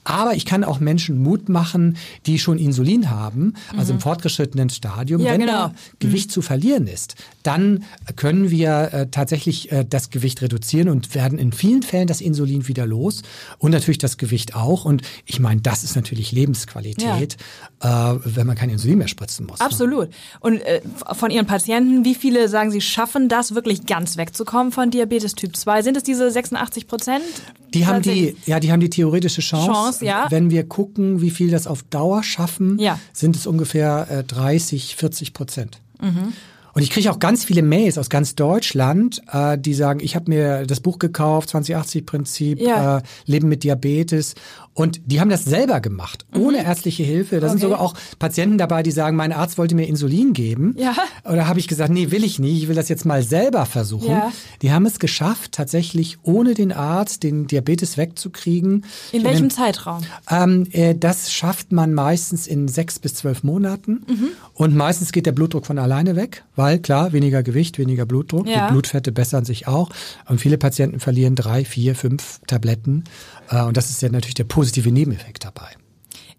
Aber 0.04 0.34
ich 0.34 0.44
kann 0.44 0.64
auch 0.64 0.80
Menschen 0.80 1.22
Mut 1.22 1.48
machen, 1.48 1.96
die 2.26 2.38
schon 2.38 2.58
Insulin 2.58 3.10
haben, 3.10 3.54
also 3.76 3.92
mhm. 3.92 3.96
im 3.96 4.00
fortgeschrittenen 4.00 4.68
Stadium. 4.68 5.22
Ja, 5.22 5.32
Wenn 5.32 5.40
genau. 5.40 5.52
da 5.52 5.74
Gewicht 5.98 6.28
mhm. 6.28 6.32
zu 6.32 6.42
verlieren 6.42 6.86
ist, 6.86 7.16
dann 7.42 7.84
können 8.16 8.50
wir 8.50 8.92
äh, 8.92 9.06
tatsächlich 9.10 9.72
äh, 9.72 9.84
das 9.88 10.10
Gewicht 10.10 10.42
reduzieren 10.42 10.88
und 10.90 11.14
werden 11.14 11.38
in 11.38 11.52
vielen 11.52 11.82
Fällen 11.82 12.06
das 12.06 12.20
Insulin 12.20 12.68
wieder 12.68 12.86
los 12.86 13.22
und 13.58 13.70
natürlich 13.70 13.98
das 13.98 14.18
Gewicht 14.18 14.54
auch. 14.54 14.84
Und 14.84 15.02
ich 15.24 15.40
meine, 15.40 15.62
das 15.62 15.84
ist 15.84 15.96
natürlich 15.96 16.32
Lebensqualität, 16.32 17.36
ja. 17.82 18.14
äh, 18.14 18.20
wenn 18.24 18.46
man 18.46 18.56
kein 18.56 18.70
Insulin 18.70 18.98
mehr 18.98 19.08
spritzen 19.08 19.46
muss. 19.46 19.60
Ne? 19.60 19.66
Absolut. 19.66 20.10
Und 20.40 20.60
äh, 20.60 20.82
von 21.12 21.30
Ihren 21.30 21.46
Patienten, 21.46 22.04
wie 22.04 22.14
viele 22.14 22.48
sagen 22.48 22.70
Sie, 22.70 22.80
schaffen 22.80 23.28
das 23.28 23.54
wirklich 23.54 23.86
ganz 23.86 24.16
wegzukommen 24.16 24.70
von 24.72 24.90
Diabetes 24.90 25.34
Typ 25.34 25.56
2? 25.56 25.82
Sind 25.82 25.96
es 25.96 26.02
diese 26.02 26.30
86 26.30 26.86
Prozent? 26.86 27.24
Die 27.72 27.86
haben 27.86 28.02
die, 28.02 28.36
ja, 28.46 28.60
die 28.60 28.70
haben 28.70 28.80
die 28.80 28.90
theoretische 28.90 29.40
Chance. 29.40 29.66
Chance 29.66 29.93
ja. 30.00 30.26
Wenn 30.30 30.50
wir 30.50 30.68
gucken, 30.68 31.20
wie 31.20 31.30
viel 31.30 31.50
das 31.50 31.66
auf 31.66 31.82
Dauer 31.84 32.22
schaffen, 32.22 32.78
ja. 32.78 32.98
sind 33.12 33.36
es 33.36 33.46
ungefähr 33.46 34.06
äh, 34.10 34.24
30, 34.24 34.96
40 34.96 35.32
Prozent. 35.32 35.80
Mhm. 36.00 36.32
Und 36.74 36.82
ich 36.82 36.90
kriege 36.90 37.08
auch 37.10 37.20
ganz 37.20 37.44
viele 37.44 37.62
Mails 37.62 37.98
aus 37.98 38.10
ganz 38.10 38.34
Deutschland, 38.34 39.22
äh, 39.32 39.56
die 39.56 39.74
sagen, 39.74 40.00
ich 40.02 40.16
habe 40.16 40.28
mir 40.28 40.66
das 40.66 40.80
Buch 40.80 40.98
gekauft, 40.98 41.54
2080-Prinzip, 41.54 42.60
ja. 42.60 42.98
äh, 42.98 43.02
Leben 43.26 43.48
mit 43.48 43.62
Diabetes. 43.62 44.34
Und 44.74 45.00
die 45.06 45.20
haben 45.20 45.30
das 45.30 45.44
selber 45.44 45.80
gemacht, 45.80 46.26
ohne 46.34 46.58
mhm. 46.58 46.66
ärztliche 46.66 47.04
Hilfe. 47.04 47.38
Da 47.38 47.46
okay. 47.46 47.50
sind 47.52 47.60
sogar 47.60 47.80
auch 47.80 47.94
Patienten 48.18 48.58
dabei, 48.58 48.82
die 48.82 48.90
sagen, 48.90 49.16
mein 49.16 49.32
Arzt 49.32 49.56
wollte 49.56 49.76
mir 49.76 49.86
Insulin 49.86 50.32
geben. 50.32 50.74
Ja. 50.76 50.94
Oder 51.24 51.46
habe 51.46 51.60
ich 51.60 51.68
gesagt, 51.68 51.92
nee, 51.92 52.10
will 52.10 52.24
ich 52.24 52.40
nicht, 52.40 52.62
ich 52.62 52.68
will 52.68 52.74
das 52.74 52.88
jetzt 52.88 53.04
mal 53.04 53.22
selber 53.22 53.66
versuchen. 53.66 54.10
Ja. 54.10 54.32
Die 54.62 54.72
haben 54.72 54.84
es 54.84 54.98
geschafft, 54.98 55.52
tatsächlich 55.52 56.18
ohne 56.24 56.54
den 56.54 56.72
Arzt 56.72 57.22
den 57.22 57.46
Diabetes 57.46 57.96
wegzukriegen. 57.96 58.84
In 59.12 59.20
ich 59.20 59.24
welchem 59.24 59.50
Zeitraum? 59.50 60.02
Ähm, 60.28 60.66
äh, 60.72 60.96
das 60.96 61.32
schafft 61.32 61.70
man 61.70 61.94
meistens 61.94 62.48
in 62.48 62.66
sechs 62.66 62.98
bis 62.98 63.14
zwölf 63.14 63.44
Monaten. 63.44 64.02
Mhm. 64.08 64.28
Und 64.54 64.74
meistens 64.74 65.12
geht 65.12 65.26
der 65.26 65.32
Blutdruck 65.32 65.66
von 65.66 65.78
alleine 65.78 66.16
weg, 66.16 66.42
weil 66.56 66.80
klar, 66.80 67.12
weniger 67.12 67.44
Gewicht, 67.44 67.78
weniger 67.78 68.06
Blutdruck. 68.06 68.48
Ja. 68.48 68.66
Die 68.66 68.72
Blutfette 68.72 69.12
bessern 69.12 69.44
sich 69.44 69.68
auch. 69.68 69.90
Und 70.28 70.40
viele 70.40 70.58
Patienten 70.58 70.98
verlieren 70.98 71.36
drei, 71.36 71.64
vier, 71.64 71.94
fünf 71.94 72.40
Tabletten. 72.48 73.04
Äh, 73.50 73.62
und 73.62 73.76
das 73.76 73.90
ist 73.90 74.02
ja 74.02 74.08
natürlich 74.08 74.34
der 74.34 74.44
positive 74.44 74.90
Nebeneffekt 74.90 75.44
dabei. 75.44 75.68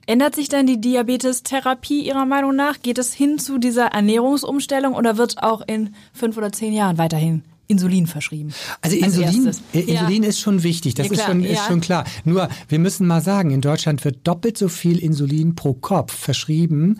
Ändert 0.07 0.35
sich 0.35 0.49
denn 0.49 0.67
die 0.67 0.79
Diabetestherapie 0.79 2.05
Ihrer 2.05 2.25
Meinung 2.25 2.55
nach? 2.55 2.81
Geht 2.81 2.99
es 2.99 3.13
hin 3.13 3.39
zu 3.39 3.57
dieser 3.57 3.87
Ernährungsumstellung 3.87 4.93
oder 4.93 5.17
wird 5.17 5.41
auch 5.41 5.61
in 5.65 5.95
fünf 6.13 6.37
oder 6.37 6.51
zehn 6.51 6.73
Jahren 6.73 6.99
weiterhin 6.99 7.43
Insulin 7.67 8.05
verschrieben. 8.05 8.53
Also 8.81 8.95
Insulin, 8.95 9.51
äh, 9.73 9.79
Insulin 9.79 10.23
ja. 10.23 10.29
ist 10.29 10.39
schon 10.39 10.61
wichtig, 10.61 10.93
das 10.93 11.07
ja, 11.07 11.13
ist, 11.13 11.23
schon, 11.23 11.43
ist 11.43 11.55
ja. 11.55 11.65
schon 11.65 11.81
klar. 11.81 12.05
Nur, 12.23 12.49
wir 12.67 12.79
müssen 12.79 13.07
mal 13.07 13.21
sagen, 13.21 13.49
in 13.49 13.61
Deutschland 13.61 14.05
wird 14.05 14.27
doppelt 14.27 14.57
so 14.57 14.69
viel 14.69 14.99
Insulin 14.99 15.55
pro 15.55 15.73
Kopf 15.73 16.13
verschrieben 16.13 16.99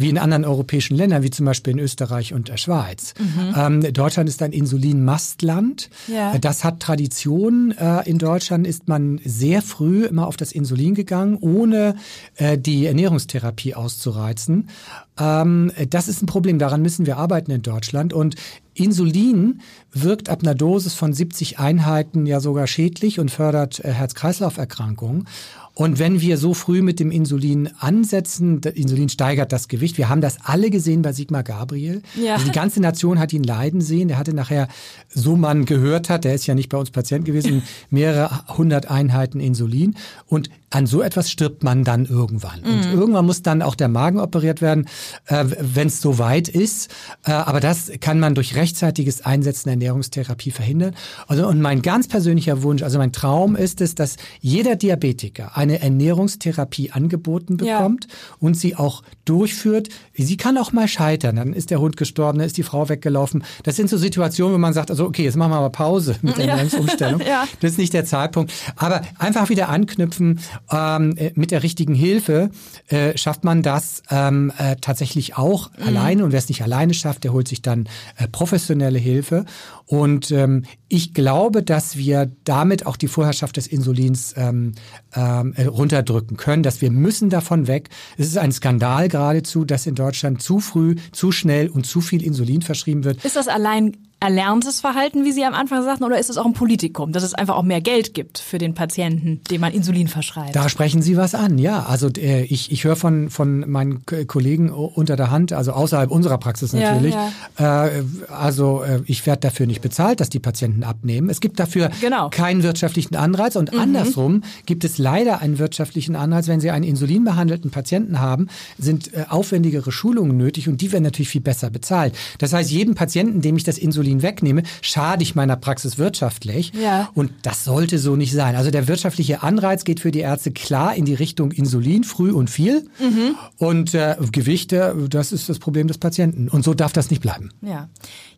wie 0.00 0.08
in 0.08 0.18
anderen 0.18 0.44
europäischen 0.44 0.96
Ländern, 0.96 1.22
wie 1.22 1.30
zum 1.30 1.44
Beispiel 1.44 1.74
in 1.74 1.78
Österreich 1.78 2.32
und 2.32 2.48
der 2.48 2.56
Schweiz. 2.56 3.12
Mhm. 3.18 3.54
Ähm, 3.84 3.92
Deutschland 3.92 4.28
ist 4.28 4.42
ein 4.42 4.52
Insulinmastland. 4.52 5.90
Ja. 6.08 6.38
Das 6.38 6.64
hat 6.64 6.80
Tradition. 6.80 7.72
Äh, 7.72 8.08
in 8.08 8.18
Deutschland 8.18 8.66
ist 8.66 8.88
man 8.88 9.20
sehr 9.24 9.60
früh 9.60 10.06
immer 10.06 10.26
auf 10.26 10.38
das 10.38 10.52
Insulin 10.52 10.94
gegangen, 10.94 11.36
ohne 11.40 11.96
äh, 12.36 12.56
die 12.56 12.86
Ernährungstherapie 12.86 13.74
auszureizen. 13.74 14.70
Ähm, 15.18 15.70
das 15.90 16.08
ist 16.08 16.22
ein 16.22 16.26
Problem. 16.26 16.58
Daran 16.58 16.80
müssen 16.80 17.04
wir 17.04 17.18
arbeiten 17.18 17.50
in 17.50 17.62
Deutschland. 17.62 18.14
Und 18.14 18.36
Insulin 18.72 19.60
wirkt 19.92 20.30
ab 20.30 20.40
einer 20.42 20.54
Dosis 20.54 20.94
von 20.94 21.12
70 21.12 21.58
Einheiten 21.58 22.24
ja 22.24 22.40
sogar 22.40 22.66
schädlich 22.66 23.20
und 23.20 23.30
fördert 23.30 23.84
äh, 23.84 23.92
Herz-Kreislauf-Erkrankungen. 23.92 25.26
Und 25.74 25.98
wenn 25.98 26.20
wir 26.20 26.36
so 26.36 26.52
früh 26.52 26.82
mit 26.82 27.00
dem 27.00 27.10
Insulin 27.10 27.70
ansetzen, 27.78 28.60
Insulin 28.60 29.08
steigert 29.08 29.52
das 29.52 29.68
Gewicht. 29.68 29.98
Wir 29.98 30.08
haben 30.08 30.20
das 30.20 30.38
alle 30.42 30.70
gesehen 30.70 31.02
bei 31.02 31.12
Sigmar 31.12 31.42
Gabriel. 31.42 32.02
Ja. 32.20 32.34
Also 32.34 32.46
die 32.46 32.52
ganze 32.52 32.80
Nation 32.80 33.18
hat 33.18 33.32
ihn 33.32 33.44
leiden 33.44 33.80
sehen. 33.80 34.08
Der 34.08 34.18
hatte 34.18 34.34
nachher, 34.34 34.68
so 35.08 35.36
man 35.36 35.64
gehört 35.64 36.10
hat, 36.10 36.24
der 36.24 36.34
ist 36.34 36.46
ja 36.46 36.54
nicht 36.54 36.68
bei 36.68 36.78
uns 36.78 36.90
Patient 36.90 37.24
gewesen, 37.24 37.62
mehrere 37.90 38.46
hundert 38.56 38.90
Einheiten 38.90 39.40
Insulin. 39.40 39.94
Und 40.26 40.50
an 40.70 40.86
so 40.86 41.02
etwas 41.02 41.30
stirbt 41.30 41.64
man 41.64 41.82
dann 41.82 42.06
irgendwann. 42.06 42.60
Mhm. 42.60 42.70
Und 42.70 42.84
irgendwann 42.92 43.26
muss 43.26 43.42
dann 43.42 43.60
auch 43.60 43.74
der 43.74 43.88
Magen 43.88 44.20
operiert 44.20 44.62
werden, 44.62 44.86
äh, 45.26 45.44
wenn 45.60 45.88
es 45.88 46.00
so 46.00 46.18
weit 46.18 46.48
ist. 46.48 46.90
Äh, 47.24 47.32
aber 47.32 47.60
das 47.60 47.90
kann 48.00 48.20
man 48.20 48.36
durch 48.36 48.54
rechtzeitiges 48.54 49.24
Einsetzen 49.24 49.64
der 49.64 49.72
Ernährungstherapie 49.72 50.52
verhindern. 50.52 50.94
Also, 51.26 51.48
und 51.48 51.60
mein 51.60 51.82
ganz 51.82 52.06
persönlicher 52.06 52.62
Wunsch, 52.62 52.82
also 52.82 52.98
mein 52.98 53.12
Traum 53.12 53.56
ist 53.56 53.80
es, 53.80 53.96
dass 53.96 54.16
jeder 54.40 54.76
Diabetiker 54.76 55.56
eine 55.60 55.80
Ernährungstherapie 55.80 56.90
angeboten 56.90 57.58
bekommt 57.58 58.06
ja. 58.08 58.36
und 58.38 58.54
sie 58.54 58.76
auch 58.76 59.02
durchführt. 59.24 59.88
Sie 60.14 60.36
kann 60.36 60.56
auch 60.58 60.72
mal 60.72 60.88
scheitern. 60.88 61.36
Dann 61.36 61.52
ist 61.52 61.70
der 61.70 61.80
Hund 61.80 61.96
gestorben, 61.96 62.38
dann 62.38 62.46
ist 62.46 62.56
die 62.56 62.62
Frau 62.62 62.88
weggelaufen. 62.88 63.44
Das 63.62 63.76
sind 63.76 63.90
so 63.90 63.98
Situationen, 63.98 64.54
wo 64.54 64.58
man 64.58 64.72
sagt, 64.72 64.90
also 64.90 65.04
okay, 65.04 65.24
jetzt 65.24 65.36
machen 65.36 65.52
wir 65.52 65.60
mal 65.60 65.68
Pause 65.68 66.16
mit 66.22 66.38
der 66.38 66.46
ja. 66.46 66.50
Ernährungsumstellung. 66.52 67.20
ja. 67.26 67.46
Das 67.60 67.72
ist 67.72 67.78
nicht 67.78 67.92
der 67.92 68.04
Zeitpunkt. 68.04 68.52
Aber 68.76 69.02
einfach 69.18 69.50
wieder 69.50 69.68
anknüpfen 69.68 70.40
ähm, 70.70 71.14
äh, 71.16 71.32
mit 71.34 71.50
der 71.50 71.62
richtigen 71.62 71.94
Hilfe 71.94 72.50
äh, 72.88 73.16
schafft 73.18 73.44
man 73.44 73.62
das 73.62 74.02
ähm, 74.10 74.52
äh, 74.56 74.76
tatsächlich 74.80 75.36
auch 75.36 75.70
mhm. 75.76 75.88
alleine. 75.88 76.24
Und 76.24 76.32
wer 76.32 76.38
es 76.38 76.48
nicht 76.48 76.62
alleine 76.62 76.94
schafft, 76.94 77.24
der 77.24 77.32
holt 77.32 77.48
sich 77.48 77.60
dann 77.60 77.88
äh, 78.16 78.26
professionelle 78.28 78.98
Hilfe. 78.98 79.44
Und 79.86 80.30
ähm, 80.30 80.64
ich 80.90 81.14
glaube, 81.14 81.62
dass 81.62 81.96
wir 81.96 82.30
damit 82.44 82.84
auch 82.84 82.96
die 82.96 83.06
Vorherrschaft 83.06 83.56
des 83.56 83.68
Insulins 83.68 84.34
ähm, 84.36 84.72
ähm, 85.14 85.54
äh, 85.56 85.64
runterdrücken 85.66 86.36
können, 86.36 86.64
dass 86.64 86.82
wir 86.82 86.90
müssen 86.90 87.30
davon 87.30 87.68
weg. 87.68 87.88
Es 88.18 88.26
ist 88.26 88.36
ein 88.36 88.50
Skandal 88.50 89.08
geradezu, 89.08 89.64
dass 89.64 89.86
in 89.86 89.94
Deutschland 89.94 90.42
zu 90.42 90.58
früh, 90.58 90.96
zu 91.12 91.30
schnell 91.30 91.68
und 91.68 91.86
zu 91.86 92.00
viel 92.00 92.22
Insulin 92.22 92.60
verschrieben 92.60 93.04
wird. 93.04 93.24
Ist 93.24 93.36
das 93.36 93.46
allein 93.46 93.96
erlerntes 94.20 94.80
Verhalten, 94.80 95.24
wie 95.24 95.32
Sie 95.32 95.44
am 95.44 95.54
Anfang 95.54 95.82
sagten, 95.82 96.04
oder 96.04 96.18
ist 96.18 96.28
es 96.28 96.36
auch 96.36 96.44
ein 96.44 96.52
Politikum, 96.52 97.12
dass 97.12 97.22
es 97.22 97.32
einfach 97.32 97.56
auch 97.56 97.62
mehr 97.62 97.80
Geld 97.80 98.12
gibt 98.12 98.38
für 98.38 98.58
den 98.58 98.74
Patienten, 98.74 99.40
dem 99.50 99.62
man 99.62 99.72
Insulin 99.72 100.08
verschreibt? 100.08 100.54
Da 100.54 100.68
sprechen 100.68 101.00
Sie 101.00 101.16
was 101.16 101.34
an, 101.34 101.58
ja. 101.58 101.84
Also 101.84 102.08
äh, 102.08 102.42
ich, 102.44 102.70
ich 102.70 102.84
höre 102.84 102.96
von, 102.96 103.30
von 103.30 103.68
meinen 103.70 104.04
Kollegen 104.26 104.70
unter 104.70 105.16
der 105.16 105.30
Hand, 105.30 105.54
also 105.54 105.72
außerhalb 105.72 106.10
unserer 106.10 106.36
Praxis 106.36 106.74
natürlich. 106.74 107.14
Ja, 107.14 107.32
ja. 107.58 107.86
Äh, 107.86 108.02
also 108.28 108.82
äh, 108.82 109.00
ich 109.06 109.24
werde 109.24 109.40
dafür 109.40 109.66
nicht 109.66 109.80
bezahlt, 109.80 110.20
dass 110.20 110.28
die 110.28 110.38
Patienten 110.38 110.84
abnehmen. 110.84 111.30
Es 111.30 111.40
gibt 111.40 111.58
dafür 111.58 111.90
genau. 112.02 112.28
keinen 112.28 112.62
wirtschaftlichen 112.62 113.16
Anreiz 113.16 113.56
und 113.56 113.72
mhm. 113.72 113.80
andersrum 113.80 114.42
gibt 114.66 114.84
es 114.84 114.98
leider 114.98 115.40
einen 115.40 115.58
wirtschaftlichen 115.58 116.14
Anreiz, 116.14 116.46
wenn 116.46 116.60
Sie 116.60 116.70
einen 116.70 116.84
insulinbehandelten 116.84 117.70
Patienten 117.70 118.20
haben, 118.20 118.48
sind 118.78 119.14
äh, 119.14 119.24
aufwendigere 119.30 119.92
Schulungen 119.92 120.36
nötig 120.36 120.68
und 120.68 120.82
die 120.82 120.92
werden 120.92 121.04
natürlich 121.04 121.30
viel 121.30 121.40
besser 121.40 121.70
bezahlt. 121.70 122.14
Das 122.38 122.52
heißt, 122.52 122.70
jedem 122.70 122.94
Patienten, 122.94 123.40
dem 123.40 123.56
ich 123.56 123.64
das 123.64 123.78
Insulin 123.78 124.09
Insulin 124.10 124.22
wegnehme, 124.22 124.62
schade 124.82 125.22
ich 125.22 125.34
meiner 125.34 125.56
Praxis 125.56 125.98
wirtschaftlich. 125.98 126.72
Ja. 126.74 127.10
Und 127.14 127.32
das 127.42 127.64
sollte 127.64 127.98
so 127.98 128.16
nicht 128.16 128.32
sein. 128.32 128.56
Also 128.56 128.70
der 128.70 128.88
wirtschaftliche 128.88 129.42
Anreiz 129.42 129.84
geht 129.84 130.00
für 130.00 130.10
die 130.10 130.20
Ärzte 130.20 130.50
klar 130.50 130.94
in 130.94 131.04
die 131.04 131.14
Richtung 131.14 131.52
Insulin, 131.52 132.04
früh 132.04 132.32
und 132.32 132.50
viel. 132.50 132.88
Mhm. 132.98 133.36
Und 133.58 133.94
äh, 133.94 134.16
Gewichte, 134.32 134.94
das 135.08 135.32
ist 135.32 135.48
das 135.48 135.58
Problem 135.58 135.88
des 135.88 135.98
Patienten. 135.98 136.48
Und 136.48 136.64
so 136.64 136.74
darf 136.74 136.92
das 136.92 137.10
nicht 137.10 137.22
bleiben. 137.22 137.50
Ja. 137.62 137.88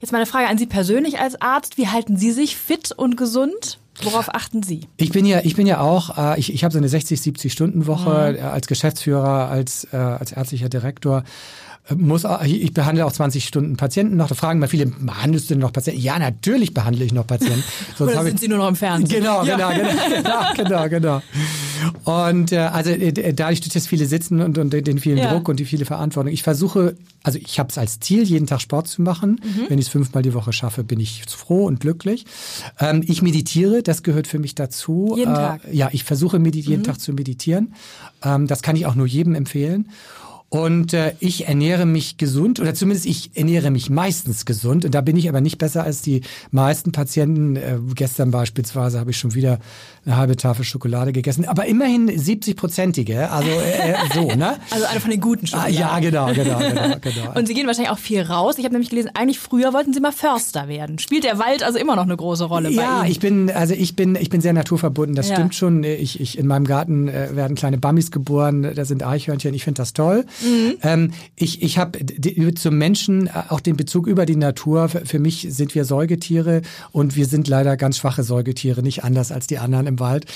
Jetzt 0.01 0.13
meine 0.13 0.27
Frage 0.27 0.49
an 0.49 0.59
Sie 0.59 0.67
persönlich 0.67 1.19
als 1.19 1.41
Arzt. 1.41 1.79
Wie 1.79 1.89
halten 1.89 2.17
Sie 2.17 2.33
sich 2.33 2.57
fit 2.57 2.93
und 2.93 3.17
gesund? 3.17 3.79
Worauf 4.03 4.35
achten 4.35 4.63
Sie? 4.63 4.89
Ich 4.97 5.13
bin 5.13 5.27
ja, 5.27 5.41
ich 5.45 5.55
bin 5.55 5.67
ja 5.67 5.81
auch, 5.81 6.17
äh, 6.17 6.41
ich, 6.41 6.53
ich 6.53 6.65
habe 6.65 6.73
so 6.73 6.79
eine 6.79 6.89
60, 6.89 7.21
70 7.21 7.53
Stunden 7.53 7.87
Woche 7.87 8.37
mhm. 8.39 8.45
als 8.47 8.67
Geschäftsführer, 8.67 9.49
als, 9.51 9.87
äh, 9.93 9.97
als 9.97 10.33
ärztlicher 10.33 10.71
Direktor 10.71 11.25
muss, 11.97 12.25
ich 12.45 12.73
behandle 12.73 13.05
auch 13.05 13.13
20 13.13 13.45
Stunden 13.45 13.77
Patienten 13.77 14.17
noch. 14.17 14.29
Da 14.29 14.37
fragen 14.37 14.61
mal 14.61 14.69
viele, 14.69 14.87
behandelst 14.87 15.51
du 15.51 15.57
noch 15.57 15.73
Patienten? 15.73 16.01
Ja, 16.01 16.19
natürlich 16.19 16.75
behandle 16.75 17.05
ich 17.05 17.13
noch 17.13 17.27
Patienten. 17.27 17.65
Sonst 17.97 18.13
Oder 18.13 18.23
sind 18.23 18.35
ich, 18.35 18.41
Sie 18.41 18.49
nur 18.49 18.59
noch 18.59 18.69
im 18.69 18.77
Fernsehen? 18.77 19.21
Genau, 19.21 19.45
ja. 19.45 19.57
genau, 19.57 19.93
genau, 20.57 20.89
genau, 20.89 20.89
genau. 20.89 21.23
Und 22.05 22.53
äh, 22.53 22.59
also 22.59 22.91
äh, 22.91 23.35
dadurch, 23.35 23.61
durch 23.61 23.73
das 23.73 23.89
viele 23.89 24.07
Sitzen 24.07 24.41
und, 24.41 24.59
und 24.59 24.73
den 24.73 24.99
vielen 24.99 25.19
ja. 25.19 25.33
Druck 25.33 25.49
und 25.49 25.59
die 25.59 25.65
viele 25.65 25.85
Verantwortung. 25.85 26.33
Ich 26.33 26.45
versuche, 26.45 26.97
also 27.25 27.39
ich 27.39 27.59
habe 27.59 27.71
es 27.71 27.79
als 27.79 27.99
Ziel, 27.99 28.23
jeden 28.23 28.47
Tag 28.47 28.61
Sport 28.61 28.87
zu 28.87 29.03
machen. 29.03 29.41
Mhm. 29.43 29.65
Wenn 29.69 29.79
ich 29.81 29.87
es 29.87 29.91
fünfmal 29.91 30.23
die 30.23 30.35
Woche 30.35 30.53
schaffe, 30.53 30.85
bin 30.85 31.01
ich 31.01 31.25
froh 31.27 31.65
und 31.67 31.81
glücklich. 31.81 32.27
Ähm, 32.79 33.03
ich 33.05 33.23
meditiere, 33.23 33.83
das 33.83 34.05
gehört 34.05 34.29
für 34.29 34.39
mich 34.39 34.55
dazu. 34.55 35.15
Jeden 35.17 35.33
äh, 35.33 35.37
Tag? 35.37 35.63
Ja, 35.73 35.89
ich 35.91 36.05
versuche 36.05 36.39
jeden 36.39 36.79
mhm. 36.79 36.85
Tag 36.85 37.01
zu 37.01 37.13
meditieren. 37.13 37.75
Ähm, 38.23 38.47
das 38.47 38.63
kann 38.63 38.77
ich 38.77 38.87
auch 38.87 38.95
nur 38.95 39.07
jedem 39.07 39.35
empfehlen. 39.35 39.89
Und 40.53 40.93
äh, 40.93 41.15
ich 41.19 41.49
ernähre 41.49 41.87
mich 41.87 42.19
gesund 42.19 42.61
oder 42.61 42.75
zumindest 42.75 43.07
ich 43.07 43.31
ernähre 43.35 43.71
mich 43.71 43.89
meistens 43.89 44.45
gesund. 44.45 44.85
Und 44.85 44.95
da 44.95 45.01
bin 45.01 45.17
ich 45.17 45.31
aber 45.31 45.41
nicht 45.41 45.57
besser 45.57 45.83
als 45.83 46.03
die 46.03 46.21
meisten 46.51 46.93
Patienten. 46.93 47.57
Äh, 47.57 47.79
gestern 47.95 48.31
beispielsweise 48.31 49.01
habe 49.01 49.13
ich 49.13 49.17
schon 49.17 49.33
wieder 49.33 49.61
eine 50.05 50.19
halbe 50.19 50.37
Tafel 50.37 50.67
Schokolade 50.67 51.13
gegessen, 51.13 51.47
aber 51.47 51.65
immerhin 51.65 52.11
70-prozentige. 52.11 53.29
Also 53.29 53.49
äh, 53.49 53.93
äh, 53.93 53.97
so, 54.13 54.27
ne? 54.37 54.59
Also 54.69 54.85
eine 54.85 55.01
von 55.01 55.11
den 55.11 55.23
guten 55.23 55.47
Schokoladen. 55.47 55.75
Ah, 55.75 55.81
ja, 55.81 55.99
genau, 56.01 56.27
genau, 56.35 56.59
genau, 56.59 56.97
genau. 57.01 57.33
Und 57.35 57.49
Sie 57.49 57.55
gehen 57.55 57.67
wahrscheinlich 57.67 57.91
auch 57.91 57.99
viel 57.99 58.21
raus. 58.21 58.57
Ich 58.59 58.65
habe 58.65 58.75
nämlich 58.75 58.91
gelesen, 58.91 59.11
eigentlich 59.15 59.39
früher 59.39 59.73
wollten 59.73 59.95
Sie 59.95 60.01
mal 60.01 60.13
Förster 60.13 60.69
werden. 60.69 60.99
Spielt 60.99 61.25
der 61.25 61.39
Wald 61.39 61.63
also 61.63 61.79
immer 61.79 61.97
noch 61.97 62.03
eine 62.03 62.17
große 62.19 62.45
Rolle 62.45 62.69
ja, 62.69 62.77
bei 62.77 62.83
Ihnen? 62.83 63.05
Ja, 63.05 63.11
ich 63.11 63.21
bin, 63.21 63.51
also 63.51 63.73
ich 63.73 63.97
bin, 63.97 64.17
ich 64.17 64.29
bin 64.29 64.43
sehr 64.43 64.53
naturverbunden. 64.53 65.15
Das 65.15 65.31
ja. 65.31 65.37
stimmt 65.37 65.55
schon. 65.55 65.83
Ich, 65.83 66.21
ich, 66.21 66.37
in 66.37 66.47
meinem 66.47 66.67
Garten 66.67 67.09
äh, 67.09 67.35
werden 67.35 67.57
kleine 67.57 67.79
Bammis 67.79 68.11
geboren. 68.11 68.71
Da 68.75 68.85
sind 68.85 69.03
Eichhörnchen. 69.03 69.55
Ich 69.55 69.65
finde 69.65 69.79
das 69.79 69.95
toll. 69.95 70.27
Mhm. 70.43 70.75
Ähm, 70.83 71.13
ich 71.37 71.63
ich 71.63 71.79
habe 71.79 71.99
zum 72.55 72.79
Menschen 72.79 73.31
auch 73.49 73.61
den 73.61 73.77
Bezug 73.77 74.07
über 74.07 74.27
die 74.27 74.37
Natur. 74.37 74.89
Für 74.89 75.19
mich 75.19 75.47
sind 75.51 75.75
wir 75.75 75.85
Säugetiere 75.85 76.63
und 76.93 77.17
wir 77.17 77.27
sind 77.27 77.49
leider 77.49 77.77
ganz 77.77 77.99
schwache 77.99 78.23
Säugetiere, 78.23 78.83
nicht 78.83 79.05
anders 79.05 79.33
als 79.33 79.47
die 79.47 79.59
anderen 79.59 79.87
im 79.87 80.01
Wald. 80.01 80.27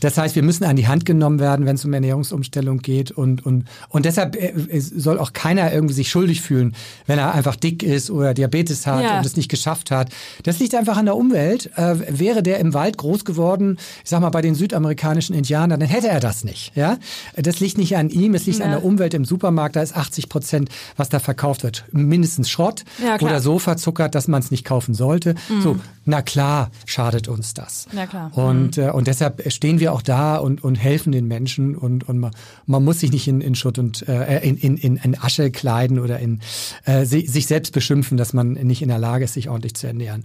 Das 0.00 0.18
heißt, 0.18 0.34
wir 0.36 0.42
müssen 0.42 0.64
an 0.64 0.76
die 0.76 0.86
Hand 0.86 1.04
genommen 1.04 1.38
werden, 1.38 1.66
wenn 1.66 1.76
es 1.76 1.84
um 1.84 1.92
Ernährungsumstellung 1.92 2.78
geht 2.78 3.10
und 3.10 3.44
und 3.44 3.64
und 3.88 4.04
deshalb 4.04 4.36
äh, 4.36 4.52
soll 4.80 5.18
auch 5.18 5.32
keiner 5.32 5.72
irgendwie 5.72 5.94
sich 5.94 6.08
schuldig 6.08 6.40
fühlen, 6.40 6.74
wenn 7.06 7.18
er 7.18 7.34
einfach 7.34 7.56
dick 7.56 7.82
ist 7.82 8.10
oder 8.10 8.34
Diabetes 8.34 8.86
hat 8.86 9.02
ja. 9.02 9.18
und 9.18 9.26
es 9.26 9.36
nicht 9.36 9.48
geschafft 9.48 9.90
hat. 9.90 10.10
Das 10.42 10.58
liegt 10.58 10.74
einfach 10.74 10.96
an 10.96 11.06
der 11.06 11.16
Umwelt. 11.16 11.70
Äh, 11.76 11.96
wäre 12.18 12.42
der 12.42 12.58
im 12.58 12.74
Wald 12.74 12.98
groß 12.98 13.24
geworden, 13.24 13.78
ich 14.04 14.10
sag 14.10 14.20
mal 14.20 14.30
bei 14.30 14.42
den 14.42 14.54
südamerikanischen 14.54 15.34
Indianern, 15.34 15.80
dann 15.80 15.88
hätte 15.88 16.08
er 16.08 16.20
das 16.20 16.44
nicht. 16.44 16.72
Ja, 16.74 16.98
das 17.36 17.60
liegt 17.60 17.78
nicht 17.78 17.96
an 17.96 18.10
ihm, 18.10 18.34
es 18.34 18.46
liegt 18.46 18.58
ja. 18.58 18.64
an 18.64 18.70
der 18.70 18.84
Umwelt 18.84 19.14
im 19.14 19.24
Supermarkt. 19.24 19.55
Da 19.56 19.82
ist 19.82 19.96
80 19.96 20.28
Prozent, 20.28 20.68
was 20.96 21.08
da 21.08 21.18
verkauft 21.18 21.62
wird, 21.62 21.84
mindestens 21.92 22.48
Schrott 22.48 22.84
ja, 23.02 23.20
oder 23.20 23.40
so 23.40 23.58
verzuckert, 23.58 24.14
dass 24.14 24.28
man 24.28 24.40
es 24.40 24.50
nicht 24.50 24.64
kaufen 24.64 24.94
sollte. 24.94 25.34
Mhm. 25.48 25.62
So, 25.62 25.78
na 26.04 26.22
klar, 26.22 26.70
schadet 26.84 27.28
uns 27.28 27.54
das. 27.54 27.88
Na 27.92 28.06
klar. 28.06 28.30
Und, 28.36 28.76
mhm. 28.76 28.82
äh, 28.82 28.90
und 28.90 29.06
deshalb 29.06 29.50
stehen 29.52 29.80
wir 29.80 29.92
auch 29.92 30.02
da 30.02 30.36
und, 30.36 30.62
und 30.62 30.76
helfen 30.76 31.12
den 31.12 31.26
Menschen 31.26 31.74
und, 31.74 32.08
und 32.08 32.18
man, 32.18 32.30
man 32.66 32.84
muss 32.84 33.00
sich 33.00 33.10
nicht 33.10 33.26
in, 33.26 33.40
in 33.40 33.54
Schutt 33.54 33.78
und 33.78 34.08
äh, 34.08 34.40
in, 34.46 34.56
in, 34.56 34.96
in 34.96 35.18
Asche 35.20 35.50
kleiden 35.50 35.98
oder 35.98 36.18
in 36.20 36.40
äh, 36.84 37.04
sich 37.04 37.46
selbst 37.46 37.72
beschimpfen, 37.72 38.16
dass 38.16 38.32
man 38.32 38.52
nicht 38.52 38.82
in 38.82 38.88
der 38.88 38.98
Lage 38.98 39.24
ist, 39.24 39.34
sich 39.34 39.48
ordentlich 39.48 39.74
zu 39.74 39.86
ernähren. 39.86 40.24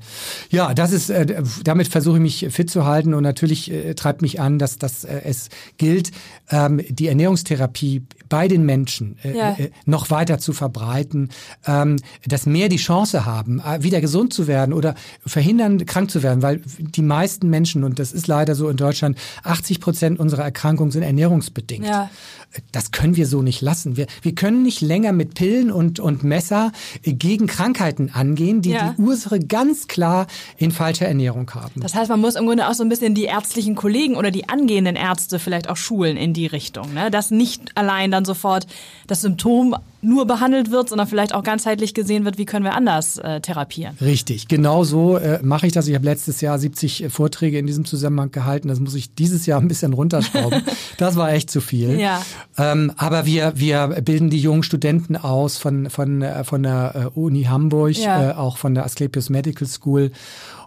Ja, 0.49 0.73
das 0.73 0.91
ist, 0.91 1.09
äh, 1.09 1.41
damit 1.63 1.87
versuche 1.87 2.17
ich 2.17 2.21
mich 2.21 2.47
fit 2.51 2.69
zu 2.69 2.85
halten 2.85 3.13
und 3.13 3.23
natürlich 3.23 3.71
äh, 3.71 3.93
treibt 3.93 4.21
mich 4.21 4.39
an, 4.39 4.59
dass, 4.59 4.77
dass 4.77 5.03
äh, 5.03 5.21
es 5.23 5.49
gilt, 5.77 6.11
ähm, 6.49 6.81
die 6.89 7.07
Ernährungstherapie 7.07 8.03
bei 8.29 8.47
den 8.47 8.65
Menschen 8.65 9.17
äh, 9.23 9.37
ja. 9.37 9.51
Äh, 9.57 9.71
noch 9.85 10.09
weiter 10.09 10.39
zu 10.39 10.53
verbreiten, 10.53 11.29
ähm, 11.65 11.97
dass 12.25 12.45
mehr 12.45 12.69
die 12.69 12.77
Chance 12.77 13.25
haben, 13.25 13.59
äh, 13.59 13.83
wieder 13.83 14.01
gesund 14.01 14.33
zu 14.33 14.47
werden 14.47 14.73
oder 14.73 14.95
verhindern, 15.25 15.85
krank 15.85 16.11
zu 16.11 16.23
werden, 16.23 16.41
weil 16.41 16.61
die 16.77 17.01
meisten 17.01 17.49
Menschen, 17.49 17.83
und 17.83 17.99
das 17.99 18.11
ist 18.11 18.27
leider 18.27 18.55
so 18.55 18.69
in 18.69 18.77
Deutschland, 18.77 19.17
80 19.43 19.79
Prozent 19.79 20.19
unserer 20.19 20.43
Erkrankungen 20.43 20.91
sind 20.91 21.03
ernährungsbedingt. 21.03 21.85
Ja. 21.85 22.09
Das 22.71 22.91
können 22.91 23.15
wir 23.15 23.27
so 23.27 23.41
nicht 23.41 23.61
lassen. 23.61 23.97
Wir, 23.97 24.07
wir 24.21 24.35
können 24.35 24.63
nicht 24.63 24.81
länger 24.81 25.11
mit 25.11 25.35
Pillen 25.35 25.71
und, 25.71 25.99
und 25.99 26.23
Messer 26.23 26.71
gegen 27.03 27.47
Krankheiten 27.47 28.11
angehen, 28.13 28.61
die 28.61 28.71
ja. 28.71 28.93
die 28.97 29.01
Ursache 29.01 29.39
ganz 29.39 29.87
klar 29.87 30.27
in 30.57 30.71
falscher 30.71 31.07
Ernährung 31.07 31.49
haben. 31.53 31.81
Das 31.81 31.95
heißt, 31.95 32.09
man 32.09 32.19
muss 32.19 32.35
im 32.35 32.45
Grunde 32.45 32.67
auch 32.67 32.73
so 32.73 32.83
ein 32.83 32.89
bisschen 32.89 33.15
die 33.15 33.25
ärztlichen 33.25 33.75
Kollegen 33.75 34.15
oder 34.15 34.31
die 34.31 34.49
angehenden 34.49 34.95
Ärzte 34.95 35.39
vielleicht 35.39 35.69
auch 35.69 35.77
schulen 35.77 36.17
in 36.17 36.33
die 36.33 36.47
Richtung. 36.47 36.93
Ne? 36.93 37.09
Dass 37.09 37.31
nicht 37.31 37.77
allein 37.77 38.11
dann 38.11 38.25
sofort 38.25 38.67
das 39.07 39.21
Symptom 39.21 39.75
nur 40.01 40.25
behandelt 40.25 40.71
wird, 40.71 40.89
sondern 40.89 41.07
vielleicht 41.07 41.33
auch 41.33 41.43
ganzheitlich 41.43 41.93
gesehen 41.93 42.25
wird, 42.25 42.37
wie 42.37 42.45
können 42.45 42.65
wir 42.65 42.73
anders 42.73 43.17
äh, 43.17 43.41
therapieren. 43.41 43.95
Richtig, 44.01 44.47
genau 44.47 44.83
so 44.83 45.17
äh, 45.17 45.39
mache 45.43 45.67
ich 45.67 45.73
das. 45.73 45.87
Ich 45.87 45.95
habe 45.95 46.05
letztes 46.05 46.41
Jahr 46.41 46.57
70 46.57 47.07
Vorträge 47.09 47.59
in 47.59 47.67
diesem 47.67 47.85
Zusammenhang 47.85 48.31
gehalten. 48.31 48.67
Das 48.67 48.79
muss 48.79 48.95
ich 48.95 49.13
dieses 49.13 49.45
Jahr 49.45 49.59
ein 49.61 49.67
bisschen 49.67 49.93
runterschrauben. 49.93 50.63
das 50.97 51.15
war 51.15 51.31
echt 51.31 51.49
zu 51.49 51.61
viel. 51.61 51.99
Ja. 51.99 52.21
Ähm, 52.57 52.91
aber 52.97 53.25
wir, 53.25 53.53
wir 53.55 53.87
bilden 54.01 54.29
die 54.29 54.39
jungen 54.39 54.63
Studenten 54.63 55.15
aus 55.15 55.57
von, 55.57 55.89
von, 55.89 56.21
äh, 56.21 56.43
von 56.43 56.63
der 56.63 57.11
äh, 57.15 57.19
Uni 57.19 57.43
Hamburg, 57.43 57.97
ja. 57.97 58.31
äh, 58.31 58.33
auch 58.33 58.57
von 58.57 58.73
der 58.73 58.85
Asklepios 58.85 59.29
Medical 59.29 59.67
School. 59.67 60.11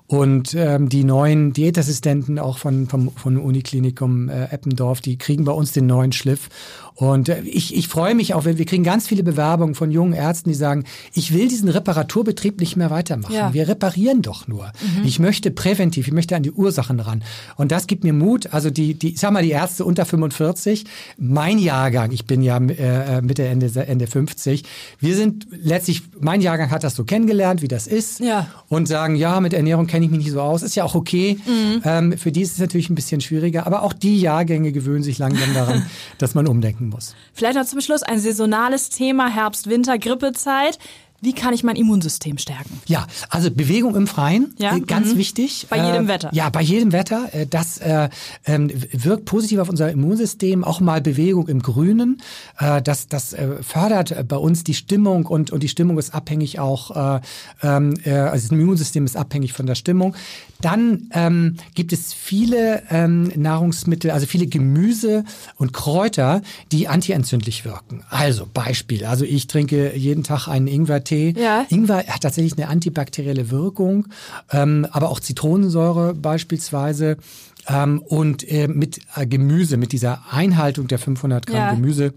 Und 0.06 0.54
ähm, 0.54 0.90
die 0.90 1.02
neuen 1.02 1.54
Diätassistenten 1.54 2.38
auch 2.38 2.58
von, 2.58 2.88
vom, 2.88 3.10
von 3.16 3.38
Uniklinikum 3.38 4.28
äh, 4.28 4.44
Eppendorf, 4.44 5.00
die 5.00 5.16
kriegen 5.16 5.44
bei 5.44 5.52
uns 5.52 5.72
den 5.72 5.86
neuen 5.86 6.12
Schliff. 6.12 6.50
Und 6.96 7.28
äh, 7.28 7.40
ich, 7.40 7.74
ich 7.74 7.88
freue 7.88 8.14
mich 8.14 8.34
auch, 8.34 8.44
wenn 8.44 8.58
wir 8.58 8.64
kriegen 8.66 8.84
ganz 8.84 9.08
viele 9.08 9.22
Bewerbungen 9.22 9.74
von 9.74 9.90
jungen 9.90 10.12
Ärzten, 10.12 10.50
die 10.50 10.54
sagen, 10.54 10.84
ich 11.12 11.32
will 11.34 11.48
diesen 11.48 11.68
Reparaturbetrieb 11.68 12.60
nicht 12.60 12.76
mehr 12.76 12.90
weitermachen. 12.90 13.34
Ja. 13.34 13.52
Wir 13.52 13.68
reparieren 13.68 14.22
doch 14.22 14.46
nur. 14.46 14.66
Mhm. 14.66 15.04
Ich 15.04 15.18
möchte 15.18 15.50
präventiv, 15.50 16.06
ich 16.06 16.12
möchte 16.12 16.36
an 16.36 16.44
die 16.44 16.52
Ursachen 16.52 17.00
ran. 17.00 17.24
Und 17.56 17.72
das 17.72 17.86
gibt 17.86 18.04
mir 18.04 18.12
Mut. 18.12 18.52
Also 18.52 18.70
die, 18.70 18.94
die, 18.94 19.14
ich 19.14 19.20
sag 19.20 19.32
mal, 19.32 19.42
die 19.42 19.50
Ärzte 19.50 19.84
unter 19.84 20.04
45, 20.04 20.84
mein 21.18 21.58
Jahrgang, 21.58 22.12
ich 22.12 22.26
bin 22.26 22.42
ja 22.42 22.58
äh, 22.58 23.22
Mitte, 23.22 23.44
Ende, 23.44 23.70
Ende 23.86 24.06
50, 24.06 24.62
wir 25.00 25.16
sind 25.16 25.46
letztlich, 25.50 26.02
mein 26.20 26.40
Jahrgang 26.40 26.70
hat 26.70 26.84
das 26.84 26.94
so 26.94 27.04
kennengelernt, 27.04 27.60
wie 27.60 27.68
das 27.68 27.88
ist. 27.88 28.20
Ja. 28.20 28.46
Und 28.68 28.86
sagen, 28.86 29.16
ja, 29.16 29.40
mit 29.40 29.52
Ernährung 29.52 29.86
kenne 29.86 30.04
ich 30.04 30.10
mich 30.10 30.20
nicht 30.20 30.32
so 30.32 30.40
aus. 30.40 30.62
Ist 30.62 30.76
ja 30.76 30.84
auch 30.84 30.94
okay. 30.94 31.38
Mhm. 31.44 31.82
Ähm, 31.84 32.18
für 32.18 32.30
die 32.30 32.42
ist 32.42 32.52
es 32.52 32.58
natürlich 32.58 32.88
ein 32.88 32.94
bisschen 32.94 33.20
schwieriger, 33.20 33.66
aber 33.66 33.82
auch 33.82 33.92
die 33.92 34.20
Jahrgänge 34.20 34.70
gewöhnen 34.70 35.02
sich 35.02 35.18
langsam 35.18 35.52
daran, 35.54 35.86
dass 36.18 36.34
man 36.34 36.46
umdenken 36.46 36.83
muss. 36.88 37.14
Vielleicht 37.32 37.56
noch 37.56 37.64
zum 37.64 37.80
Schluss 37.80 38.02
ein 38.02 38.18
saisonales 38.18 38.88
Thema, 38.90 39.28
Herbst, 39.28 39.68
Winter, 39.68 39.98
Grippezeit. 39.98 40.78
Wie 41.24 41.32
kann 41.32 41.54
ich 41.54 41.64
mein 41.64 41.76
Immunsystem 41.76 42.36
stärken? 42.36 42.80
Ja, 42.86 43.06
also 43.30 43.50
Bewegung 43.50 43.96
im 43.96 44.06
Freien, 44.06 44.54
ja? 44.58 44.76
Äh, 44.76 44.80
ganz 44.80 45.14
mhm. 45.14 45.18
wichtig. 45.18 45.66
Bei 45.70 45.78
jedem 45.78 46.04
äh, 46.04 46.08
Wetter. 46.08 46.28
Ja, 46.32 46.50
bei 46.50 46.60
jedem 46.60 46.92
Wetter. 46.92 47.30
Äh, 47.32 47.46
das 47.46 47.78
äh, 47.78 48.10
ähm, 48.44 48.70
wirkt 48.92 49.24
positiv 49.24 49.58
auf 49.60 49.70
unser 49.70 49.90
Immunsystem. 49.90 50.64
Auch 50.64 50.80
mal 50.80 51.00
Bewegung 51.00 51.48
im 51.48 51.62
Grünen. 51.62 52.20
Das 52.58 53.08
das 53.08 53.34
fördert 53.62 54.28
bei 54.28 54.36
uns 54.36 54.64
die 54.64 54.74
Stimmung 54.74 55.26
und, 55.26 55.50
und 55.50 55.62
die 55.62 55.68
Stimmung 55.68 55.98
ist 55.98 56.14
abhängig 56.14 56.58
auch, 56.58 57.16
äh, 57.16 57.20
ähm, 57.62 57.94
äh, 58.04 58.10
also 58.12 58.48
das 58.48 58.58
Immunsystem 58.58 59.04
ist 59.04 59.16
abhängig 59.16 59.52
von 59.52 59.66
der 59.66 59.74
Stimmung. 59.74 60.14
Dann 60.60 61.08
ähm, 61.12 61.56
gibt 61.74 61.92
es 61.92 62.12
viele 62.12 62.82
Nahrungsmittel, 62.90 64.10
also 64.10 64.26
viele 64.26 64.46
Gemüse 64.46 65.24
und 65.56 65.72
Kräuter, 65.72 66.42
die 66.72 66.88
antientzündlich 66.88 67.64
wirken. 67.64 68.02
Also 68.08 68.46
Beispiel, 68.52 69.04
also 69.04 69.24
ich 69.24 69.46
trinke 69.46 69.94
jeden 69.96 70.22
Tag 70.22 70.48
einen 70.48 70.66
Ingwertee. 70.66 71.13
Ja. 71.14 71.66
Ingwer 71.68 72.06
hat 72.06 72.22
tatsächlich 72.22 72.56
eine 72.58 72.68
antibakterielle 72.68 73.50
Wirkung, 73.50 74.08
ähm, 74.50 74.86
aber 74.90 75.10
auch 75.10 75.20
Zitronensäure 75.20 76.14
beispielsweise. 76.14 77.16
Ähm, 77.66 78.02
und 78.02 78.46
äh, 78.50 78.68
mit 78.68 79.00
äh, 79.16 79.26
Gemüse, 79.26 79.76
mit 79.76 79.92
dieser 79.92 80.22
Einhaltung 80.30 80.86
der 80.86 80.98
500 80.98 81.46
Gramm 81.46 81.56
ja. 81.56 81.74
Gemüse 81.74 82.12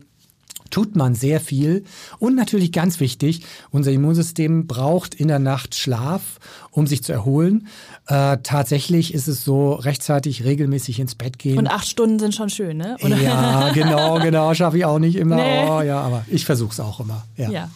tut 0.69 0.95
man 0.95 1.15
sehr 1.15 1.39
viel. 1.39 1.83
Und 2.19 2.35
natürlich 2.35 2.71
ganz 2.71 2.99
wichtig, 2.99 3.43
unser 3.71 3.91
Immunsystem 3.91 4.67
braucht 4.67 5.15
in 5.15 5.27
der 5.27 5.39
Nacht 5.39 5.75
Schlaf, 5.75 6.39
um 6.71 6.87
sich 6.87 7.03
zu 7.03 7.13
erholen. 7.13 7.67
Äh, 8.07 8.37
tatsächlich 8.43 9.13
ist 9.13 9.27
es 9.27 9.43
so, 9.43 9.73
rechtzeitig 9.73 10.43
regelmäßig 10.43 10.99
ins 10.99 11.15
Bett 11.15 11.39
gehen. 11.39 11.57
Und 11.57 11.67
acht 11.67 11.87
Stunden 11.87 12.19
sind 12.19 12.35
schon 12.35 12.49
schön, 12.49 12.77
ne? 12.77 12.97
Oder? 13.01 13.17
Ja, 13.17 13.71
genau, 13.73 14.19
genau, 14.19 14.53
schaffe 14.55 14.77
ich 14.77 14.85
auch 14.85 14.99
nicht 14.99 15.15
immer. 15.15 15.35
Nee. 15.35 15.67
Oh, 15.67 15.81
ja, 15.81 16.01
aber 16.01 16.25
ich 16.27 16.45
versuche 16.45 16.71
es 16.71 16.79
auch 16.79 16.99
immer. 16.99 17.25
Ja. 17.35 17.49
ja. 17.49 17.69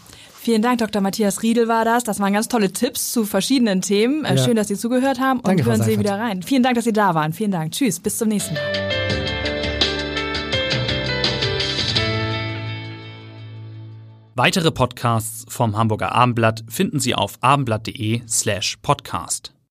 Vielen 0.43 0.63
Dank, 0.63 0.79
Dr. 0.79 1.03
Matthias 1.03 1.43
Riedel 1.43 1.67
war 1.67 1.85
das. 1.85 2.03
Das 2.03 2.19
waren 2.19 2.33
ganz 2.33 2.47
tolle 2.47 2.73
Tipps 2.73 3.11
zu 3.11 3.25
verschiedenen 3.25 3.83
Themen. 3.83 4.25
Äh, 4.25 4.37
ja. 4.37 4.43
Schön, 4.43 4.55
dass 4.55 4.69
Sie 4.69 4.75
zugehört 4.75 5.19
haben 5.19 5.39
und 5.39 5.45
Danke, 5.45 5.65
hören 5.65 5.83
Sie 5.83 5.99
wieder 5.99 6.17
rein. 6.17 6.41
Vielen 6.41 6.63
Dank, 6.63 6.73
dass 6.73 6.85
Sie 6.85 6.93
da 6.93 7.13
waren. 7.13 7.31
Vielen 7.31 7.51
Dank. 7.51 7.73
Tschüss, 7.73 7.99
bis 7.99 8.17
zum 8.17 8.29
nächsten 8.29 8.55
Mal. 8.55 8.63
Weitere 14.33 14.71
Podcasts 14.71 15.45
vom 15.47 15.77
Hamburger 15.77 16.11
Abendblatt 16.11 16.63
finden 16.67 16.99
Sie 16.99 17.13
auf 17.13 17.37
abendblatt.de 17.41 18.23
slash 18.27 18.77
podcast. 18.81 19.53